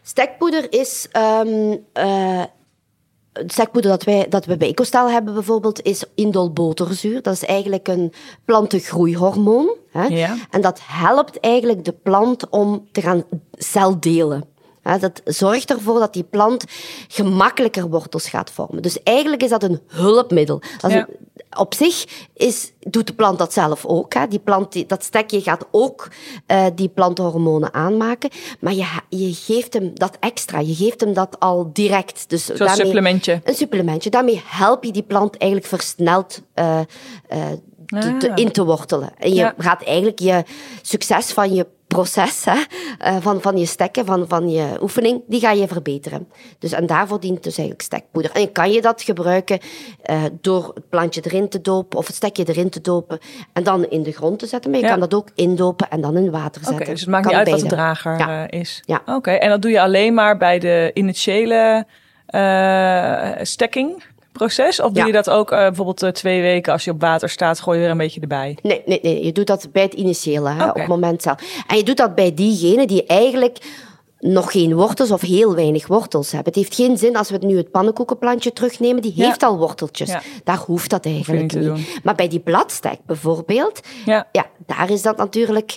Stekpoeder 0.02 0.66
is. 0.72 1.08
ehm 1.12 1.76
eh, 1.92 2.42
het 3.32 3.52
stekpoeder 3.52 3.90
dat, 3.90 4.04
wij, 4.04 4.26
dat 4.28 4.44
we 4.44 4.56
bij 4.56 4.68
EcoStaal 4.68 5.10
hebben 5.10 5.34
bijvoorbeeld, 5.34 5.82
is 5.82 6.04
indolboterzuur. 6.14 7.22
Dat 7.22 7.34
is 7.34 7.44
eigenlijk 7.44 7.88
een 7.88 8.12
plantengroeihormoon. 8.44 9.74
Hè? 9.90 10.04
Ja. 10.04 10.36
En 10.50 10.60
dat 10.60 10.80
helpt 10.82 11.40
eigenlijk 11.40 11.84
de 11.84 11.92
plant 11.92 12.48
om 12.48 12.88
te 12.92 13.00
gaan 13.00 13.24
celdelen. 13.52 14.44
Dat 14.82 15.20
zorgt 15.24 15.70
ervoor 15.70 15.98
dat 15.98 16.12
die 16.12 16.22
plant 16.22 16.64
gemakkelijker 17.08 17.88
wortels 17.88 18.28
gaat 18.28 18.50
vormen. 18.50 18.82
Dus 18.82 19.02
eigenlijk 19.02 19.42
is 19.42 19.50
dat 19.50 19.62
een 19.62 19.80
hulpmiddel. 19.86 20.62
Dat 20.80 20.90
is 20.90 20.96
Ja. 20.96 21.06
een- 21.08 21.28
op 21.58 21.74
zich 21.74 22.04
is, 22.34 22.72
doet 22.80 23.06
de 23.06 23.12
plant 23.14 23.38
dat 23.38 23.52
zelf 23.52 23.84
ook. 23.86 24.14
Hè. 24.14 24.26
Die 24.28 24.38
plant, 24.38 24.88
dat 24.88 25.04
stekje 25.04 25.40
gaat 25.42 25.66
ook 25.70 26.08
eh, 26.46 26.66
die 26.74 26.88
plantenhormonen 26.88 27.74
aanmaken. 27.74 28.30
Maar 28.60 28.72
je, 28.74 28.86
je 29.08 29.32
geeft 29.34 29.72
hem 29.72 29.90
dat 29.94 30.16
extra. 30.20 30.58
Je 30.60 30.74
geeft 30.74 31.00
hem 31.00 31.12
dat 31.14 31.36
al 31.40 31.70
direct. 31.72 32.28
Dus 32.28 32.44
Zo'n 32.46 32.68
supplementje. 32.68 33.40
Een 33.44 33.54
supplementje. 33.54 34.10
Daarmee 34.10 34.42
help 34.46 34.84
je 34.84 34.92
die 34.92 35.02
plant 35.02 35.36
eigenlijk 35.36 35.70
versneld 35.70 36.42
eh, 36.54 36.78
eh, 36.78 36.86
te, 37.86 38.16
te- 38.18 38.30
Ah. 38.30 38.36
in 38.38 38.50
te 38.52 38.64
wortelen. 38.64 39.10
En 39.18 39.28
je 39.30 39.34
Ja. 39.34 39.54
gaat 39.58 39.82
eigenlijk 39.82 40.18
je 40.18 40.44
succes 40.82 41.32
van 41.32 41.54
je 41.54 41.66
proces, 41.94 42.44
hè, 42.44 42.61
eh, 42.98 43.16
van, 43.20 43.40
van 43.40 43.57
je 43.59 43.66
stekken, 43.66 44.07
van, 44.07 44.24
van 44.29 44.50
je 44.50 44.66
oefening, 44.83 45.22
die 45.26 45.40
ga 45.40 45.50
je 45.50 45.68
verbeteren. 45.68 46.29
Dus, 46.59 46.72
en 46.72 46.87
daarvoor 46.87 47.20
dient 47.20 47.42
dus 47.42 47.59
eigenlijk 47.59 47.83
stekpoeder. 47.83 48.31
En 48.33 48.53
kan 48.53 48.72
je 48.72 48.81
dat 48.81 49.03
gebruiken 49.03 49.59
eh, 50.03 50.22
door 50.40 50.70
het 50.74 50.88
plantje 50.88 51.20
erin 51.24 51.48
te 51.48 51.61
dopen 51.61 51.98
of 51.98 52.07
het 52.07 52.16
stekje 52.16 52.44
erin 52.48 52.70
te 52.70 52.81
dopen 52.81 53.18
en 53.53 53.62
dan 53.62 53.85
in 53.88 54.03
de 54.03 54.12
grond 54.12 54.38
te 54.38 54.46
zetten. 54.46 54.70
Maar 54.70 54.81
je 54.81 54.87
Ja. 54.87 54.90
kan 54.92 55.00
dat 55.00 55.14
ook 55.14 55.29
indopen 55.35 55.88
en 55.90 56.00
dan 56.00 56.16
in 56.16 56.31
water 56.31 56.62
Oké, 56.62 56.70
zetten. 56.70 56.90
dus 56.92 57.00
het 57.00 57.11
maakt 57.11 57.26
Kan 57.26 57.38
niet 57.38 57.48
uit 57.48 57.61
wat 57.61 57.70
de 57.70 57.76
drager 57.76 58.18
Ja. 58.18 58.46
eh, 58.46 58.61
is. 58.61 58.83
Ja. 58.87 59.03
Oké, 59.07 59.31
en 59.31 59.48
dat 59.48 59.62
doe 59.62 59.70
je 59.70 59.81
alleen 59.81 60.14
maar 60.14 60.37
bij 60.37 60.59
de 60.59 60.90
initiële 60.94 61.85
eh 62.26 63.31
stackingproces? 64.48 64.81
Of 64.81 64.90
doe 64.92 65.00
Ja. 65.00 65.07
je 65.07 65.12
dat 65.12 65.31
ook 65.31 65.50
eh, 65.50 65.59
bijvoorbeeld 65.59 66.03
eh, 66.03 66.11
twee 66.11 66.40
weken 66.40 66.72
als 66.72 66.85
je 66.85 66.90
op 66.90 67.00
water 67.00 67.29
staat, 67.29 67.61
gooi 67.61 67.79
je 67.79 67.85
er 67.85 67.90
een 67.90 67.96
beetje 67.96 68.20
erbij? 68.20 68.59
Nee, 68.62 68.83
nee, 68.87 68.98
nee, 69.03 69.24
je 69.24 69.33
doet 69.33 69.46
dat 69.46 69.68
bij 69.72 69.83
het 69.83 69.94
initiële, 69.94 70.50
hè, 70.50 70.68
op 70.68 70.74
het 70.74 70.87
moment 70.87 71.22
zelf. 71.22 71.64
En 71.66 71.76
je 71.76 71.83
doet 71.83 71.96
dat 71.96 72.14
bij 72.14 72.35
diegenen 72.35 72.87
die 72.87 73.07
eigenlijk 73.07 73.59
nog 74.18 74.53
geen 74.53 74.74
wortels 74.74 75.11
of 75.11 75.20
heel 75.20 75.55
weinig 75.55 75.87
wortels 75.87 76.33
hebben. 76.33 76.53
Het 76.53 76.62
heeft 76.62 76.74
geen 76.74 76.98
zin 76.98 77.16
als 77.16 77.31
we 77.31 77.38
nu 77.40 77.57
het 77.57 77.70
pannenkoekenplantje 77.70 78.53
terugnemen, 78.53 79.03
die 79.03 79.12
Ja. 79.16 79.24
heeft 79.26 79.42
al 79.42 79.59
worteltjes. 79.59 80.09
Ja. 80.11 80.20
Daar 80.44 80.59
hoeft 80.59 80.90
dat 80.90 81.05
eigenlijk 81.07 81.55
niet 81.55 81.64
doen. 81.64 81.85
Maar 82.03 82.14
bij 82.14 82.29
die 82.29 82.40
bladstek 82.40 82.98
bijvoorbeeld, 83.07 83.81
Ja. 84.05 84.29
ja, 84.33 84.46
daar 84.66 84.90
is 84.90 85.03
dat 85.03 85.16
natuurlijk 85.16 85.76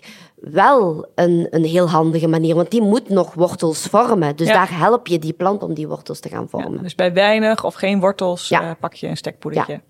wel 0.52 1.06
een, 1.16 1.48
een 1.50 1.64
heel 1.64 1.90
handige 1.90 2.28
manier, 2.28 2.56
want 2.56 2.72
die 2.72 2.82
moet 2.82 3.10
nog 3.10 3.34
wortels 3.34 3.82
vormen. 3.88 4.36
Dus 4.36 4.48
Ja. 4.48 4.54
daar 4.54 4.78
help 4.78 5.08
je 5.08 5.20
die 5.20 5.34
plant 5.34 5.64
om 5.64 5.74
die 5.74 5.88
wortels 5.88 6.20
te 6.20 6.30
gaan 6.30 6.42
Ja, 6.42 6.48
vormen. 6.48 6.84
dus 6.84 6.96
bij 6.96 7.14
weinig 7.14 7.64
of 7.64 7.74
geen 7.74 8.00
wortels 8.00 8.48
Ja. 8.48 8.62
eh, 8.62 8.70
pak 8.80 8.94
je 8.94 9.08
een 9.08 9.18
stekpoedertje. 9.18 9.82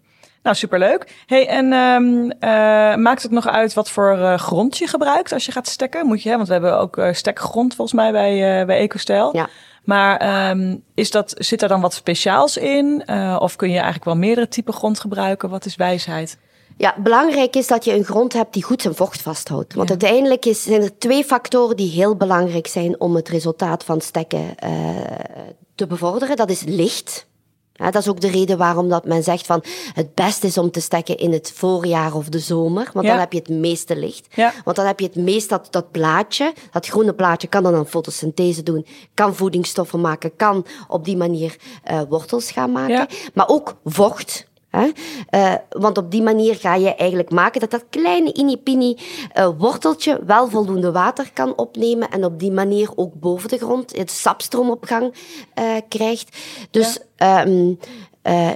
Nou, 0.43 0.55
superleuk. 0.55 1.23
Hey, 1.25 1.47
en 1.47 1.73
ehm, 1.73 2.29
eh, 2.39 2.49
maakt 2.95 3.21
het 3.23 3.31
nog 3.31 3.47
uit 3.47 3.73
wat 3.73 3.89
voor 3.89 4.17
eh, 4.17 4.37
grond 4.37 4.77
je 4.77 4.87
gebruikt 4.87 5.31
als 5.31 5.45
je 5.45 5.51
gaat 5.51 5.67
stekken? 5.67 6.05
Moet 6.05 6.23
je, 6.23 6.29
hè, 6.29 6.35
want 6.35 6.47
we 6.47 6.53
hebben 6.53 6.79
ook 6.79 7.01
stekgrond 7.11 7.75
volgens 7.75 7.97
mij 7.97 8.11
bij, 8.11 8.65
bij 8.65 8.77
EcoStijl. 8.79 9.35
Ja. 9.35 9.47
Maar 9.83 10.17
ehm, 10.17 10.77
is 10.93 11.11
dat, 11.11 11.33
zit 11.37 11.61
er 11.61 11.67
dan 11.67 11.81
wat 11.81 11.93
speciaals 11.93 12.57
in? 12.57 13.03
Of 13.39 13.55
kun 13.55 13.67
je 13.67 13.75
eigenlijk 13.75 14.05
wel 14.05 14.15
meerdere 14.15 14.47
typen 14.47 14.73
grond 14.73 14.99
gebruiken? 14.99 15.49
Wat 15.49 15.65
is 15.65 15.75
wijsheid? 15.75 16.37
Ja, 16.83 16.95
belangrijk 16.97 17.55
is 17.55 17.67
dat 17.67 17.85
je 17.85 17.93
een 17.93 18.03
grond 18.03 18.33
hebt 18.33 18.53
die 18.53 18.63
goed 18.63 18.81
zijn 18.81 18.95
vocht 18.95 19.21
vasthoudt. 19.21 19.73
Want 19.73 19.89
Ja. 19.89 19.95
uiteindelijk 19.95 20.45
is, 20.45 20.63
zijn 20.63 20.81
er 20.81 20.97
twee 20.97 21.23
factoren 21.23 21.75
die 21.75 21.89
heel 21.91 22.15
belangrijk 22.15 22.67
zijn 22.67 22.99
om 22.99 23.15
het 23.15 23.29
resultaat 23.29 23.83
van 23.83 24.01
stekken 24.01 24.57
eh, 24.57 24.69
te 25.75 25.87
bevorderen. 25.87 26.35
Dat 26.35 26.49
is 26.49 26.63
licht. 26.65 27.27
Ja, 27.73 27.91
dat 27.91 28.01
is 28.01 28.07
ook 28.09 28.21
de 28.21 28.29
reden 28.29 28.57
waarom 28.57 28.89
dat 28.89 29.05
men 29.05 29.23
zegt 29.23 29.45
van 29.45 29.63
het 29.93 30.13
beste 30.13 30.47
is 30.47 30.57
om 30.57 30.71
te 30.71 30.79
stekken 30.81 31.17
in 31.17 31.31
het 31.31 31.51
voorjaar 31.55 32.13
of 32.15 32.29
de 32.29 32.39
zomer. 32.39 32.89
Want 32.93 33.05
Ja. 33.05 33.11
dan 33.11 33.19
heb 33.19 33.31
je 33.33 33.39
het 33.39 33.49
meeste 33.49 33.95
licht. 33.95 34.27
Ja. 34.35 34.53
Want 34.63 34.75
dan 34.75 34.85
heb 34.85 34.99
je 34.99 35.05
het 35.05 35.15
meest 35.15 35.49
dat, 35.49 35.67
dat 35.69 35.91
blaadje, 35.91 36.53
dat 36.71 36.87
groene 36.87 37.13
blaadje, 37.13 37.47
kan 37.47 37.63
dan 37.63 37.73
een 37.73 37.85
fotosynthese 37.85 38.63
doen, 38.63 38.85
kan 39.13 39.35
voedingsstoffen 39.35 40.01
maken, 40.01 40.35
kan 40.35 40.65
op 40.87 41.05
die 41.05 41.17
manier 41.17 41.55
eh, 41.83 42.01
wortels 42.09 42.51
gaan 42.51 42.71
maken. 42.71 42.95
Ja. 42.95 43.07
Maar 43.33 43.47
ook 43.47 43.75
vocht. 43.85 44.51
Eh, 45.29 45.53
want 45.69 45.97
op 45.97 46.11
die 46.11 46.21
manier 46.21 46.55
ga 46.55 46.75
je 46.75 46.95
eigenlijk 46.95 47.29
maken 47.31 47.59
dat 47.59 47.71
dat 47.71 47.85
kleine 47.89 48.33
inipini 48.33 48.97
eh 49.33 49.49
worteltje 49.57 50.19
wel 50.25 50.49
voldoende 50.49 50.91
water 50.91 51.31
kan 51.33 51.57
opnemen 51.57 52.09
en 52.09 52.25
op 52.25 52.39
die 52.39 52.51
manier 52.51 52.89
ook 52.95 53.13
boven 53.13 53.49
de 53.49 53.57
grond 53.57 53.97
het 53.97 54.11
sapstroomopgang 54.11 55.13
eh, 55.53 55.65
krijgt. 55.87 56.37
Dus, 56.71 56.99
ehm, 57.15 57.73
eh, 58.21 58.49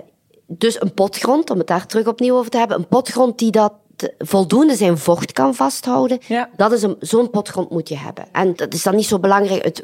dus 0.47 0.81
een 0.81 0.93
potgrond, 0.93 1.49
om 1.49 1.57
het 1.57 1.67
daar 1.67 1.85
terug 1.85 2.07
opnieuw 2.07 2.35
over 2.37 2.51
te 2.51 2.57
hebben, 2.57 2.77
een 2.77 2.87
potgrond 2.87 3.39
die 3.39 3.51
dat 3.51 3.73
voldoende 4.17 4.75
zijn 4.75 4.97
vocht 4.97 5.31
kan 5.31 5.55
vasthouden, 5.55 6.19
Ja. 6.27 6.49
dat 6.55 6.71
is 6.71 6.81
een, 6.81 6.95
zo'n 6.99 7.29
potgrond 7.29 7.69
moet 7.69 7.89
je 7.89 7.97
hebben. 7.97 8.25
En 8.31 8.53
dat 8.55 8.73
is 8.73 8.83
dan 8.83 8.95
niet 8.95 9.05
zo 9.07 9.19
belangrijk 9.19 9.63
uit 9.63 9.83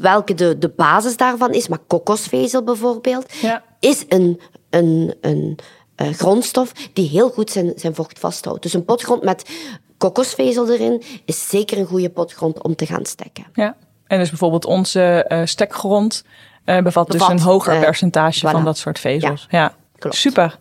welke 0.00 0.34
de, 0.34 0.58
de 0.58 0.68
basis 0.68 1.16
daarvan 1.16 1.52
is, 1.52 1.68
maar 1.68 1.78
kokosvezel 1.86 2.62
bijvoorbeeld, 2.62 3.32
Ja. 3.40 3.62
is 3.80 4.04
een, 4.08 4.40
een, 4.72 5.14
een 5.20 5.58
eh, 5.94 6.08
grondstof 6.08 6.72
die 6.92 7.08
heel 7.08 7.30
goed 7.30 7.50
zijn, 7.50 7.72
zijn 7.76 7.94
vocht 7.94 8.18
vasthoudt. 8.18 8.62
Dus 8.62 8.72
een 8.72 8.84
potgrond 8.84 9.22
met 9.22 9.50
kokosvezel 9.98 10.70
erin 10.70 11.02
is 11.24 11.48
zeker 11.48 11.78
een 11.78 11.86
goede 11.86 12.10
potgrond 12.10 12.62
om 12.62 12.74
te 12.74 12.86
gaan 12.86 13.04
stekken. 13.04 13.44
Ja. 13.52 13.76
En 14.06 14.18
dus 14.18 14.28
bijvoorbeeld 14.28 14.64
onze 14.64 15.24
eh, 15.28 15.40
stekgrond 15.44 16.24
eh, 16.64 16.82
bevat, 16.82 17.10
dus 17.10 17.28
een 17.28 17.40
hoger 17.40 17.78
percentage 17.80 18.48
van 18.48 18.64
dat 18.64 18.78
soort 18.78 18.98
vezels. 18.98 19.46
Ja, 19.50 19.74
klopt. 19.98 20.16
super. 20.16 20.58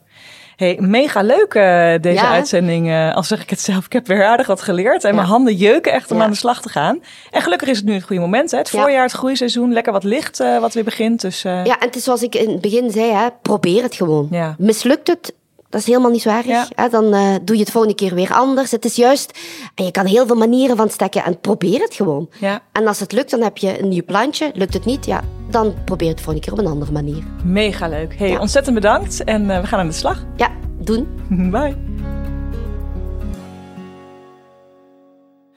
Hey, 0.61 0.77
mega 0.79 1.21
leuk 1.21 1.53
uh, 1.53 1.93
deze 2.01 2.25
uitzending. 2.25 2.87
Uh, 2.87 3.15
al 3.15 3.23
zeg 3.23 3.41
ik 3.41 3.49
het 3.49 3.59
zelf, 3.59 3.85
ik 3.85 3.93
heb 3.93 4.07
weer 4.07 4.25
aardig 4.25 4.47
wat 4.47 4.61
geleerd. 4.61 5.03
En 5.03 5.15
mijn 5.15 5.27
handen 5.27 5.55
jeuken 5.55 5.91
echt 5.91 6.11
om 6.11 6.21
aan 6.21 6.29
de 6.29 6.35
slag 6.35 6.61
te 6.61 6.69
gaan. 6.69 6.99
En 7.31 7.41
gelukkig 7.41 7.67
is 7.67 7.77
het 7.77 7.85
nu 7.85 7.93
het 7.93 8.03
goede 8.03 8.21
moment. 8.21 8.51
Hè? 8.51 8.57
Het 8.57 8.69
voorjaar, 8.69 9.03
het 9.03 9.11
groeiseizoen, 9.11 9.73
lekker 9.73 9.91
wat 9.93 10.03
licht 10.03 10.39
uh, 10.39 10.59
wat 10.59 10.73
weer 10.73 10.83
begint. 10.83 11.21
Dus, 11.21 11.41
Ja, 11.41 11.63
en 11.63 11.75
het 11.79 11.95
is 11.95 12.03
zoals 12.03 12.21
ik 12.21 12.35
in 12.35 12.49
het 12.49 12.61
begin 12.61 12.91
zei, 12.91 13.11
hè, 13.11 13.27
probeer 13.41 13.83
het 13.83 13.95
gewoon. 13.95 14.55
Mislukt 14.57 15.07
het, 15.07 15.33
dat 15.69 15.81
is 15.81 15.87
helemaal 15.87 16.11
niet 16.11 16.21
zwaar. 16.21 16.47
Ja. 16.47 16.67
Dan 16.89 17.13
uh, 17.13 17.35
doe 17.41 17.55
je 17.55 17.61
het 17.61 17.71
volgende 17.71 17.95
keer 17.95 18.15
weer 18.15 18.33
anders. 18.33 18.71
Het 18.71 18.85
is 18.85 18.95
juist, 18.95 19.39
en 19.75 19.85
je 19.85 19.91
kan 19.91 20.05
heel 20.05 20.27
veel 20.27 20.35
manieren 20.35 20.77
van 20.77 20.89
stekken 20.89 21.23
en 21.23 21.39
probeer 21.39 21.79
het 21.81 21.93
gewoon. 21.93 22.29
Ja. 22.39 22.61
En 22.71 22.87
als 22.87 22.99
het 22.99 23.11
lukt, 23.11 23.31
dan 23.31 23.41
heb 23.41 23.57
je 23.57 23.81
een 23.81 23.89
nieuw 23.89 24.05
plantje. 24.05 24.51
Lukt 24.53 24.73
het 24.73 24.85
niet, 24.85 25.05
ja, 25.05 25.21
dan 25.51 25.73
probeer 25.85 26.09
het 26.09 26.21
volgende 26.21 26.41
keer 26.41 26.53
op 26.53 26.59
een 26.59 26.71
andere 26.71 26.91
manier. 26.91 27.23
Mega 27.43 27.87
leuk. 27.87 28.17
Hey, 28.17 28.37
ontzettend 28.37 28.75
bedankt 28.75 29.23
en 29.23 29.41
uh, 29.43 29.59
we 29.59 29.67
gaan 29.67 29.79
aan 29.79 29.87
de 29.87 29.93
slag. 29.93 30.25
Ja, 30.35 30.51
doen. 30.79 31.07
Bye. 31.51 31.75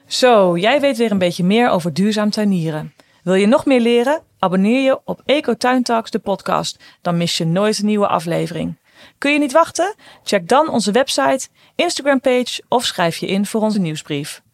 Zo, 0.05 0.57
jij 0.57 0.79
weet 0.79 0.97
weer 0.97 1.11
een 1.11 1.17
beetje 1.17 1.43
meer 1.43 1.69
over 1.69 1.93
duurzaam 1.93 2.29
tuinieren. 2.29 2.93
Wil 3.23 3.33
je 3.33 3.47
nog 3.47 3.65
meer 3.65 3.79
leren? 3.79 4.21
Abonneer 4.39 4.83
je 4.83 4.99
op 5.05 5.21
Ecotuintalks, 5.25 6.11
de 6.11 6.19
podcast. 6.19 6.79
Dan 7.01 7.17
mis 7.17 7.37
je 7.37 7.45
nooit 7.45 7.79
een 7.79 7.85
nieuwe 7.85 8.07
aflevering. 8.07 8.77
Kun 9.17 9.31
je 9.31 9.39
niet 9.39 9.51
wachten? 9.51 9.95
Check 10.23 10.47
dan 10.47 10.69
onze 10.69 10.91
website, 10.91 11.47
Instagram 11.75 12.19
page 12.21 12.63
of 12.67 12.85
schrijf 12.85 13.17
je 13.17 13.27
in 13.27 13.45
voor 13.45 13.61
onze 13.61 13.79
nieuwsbrief. 13.79 14.44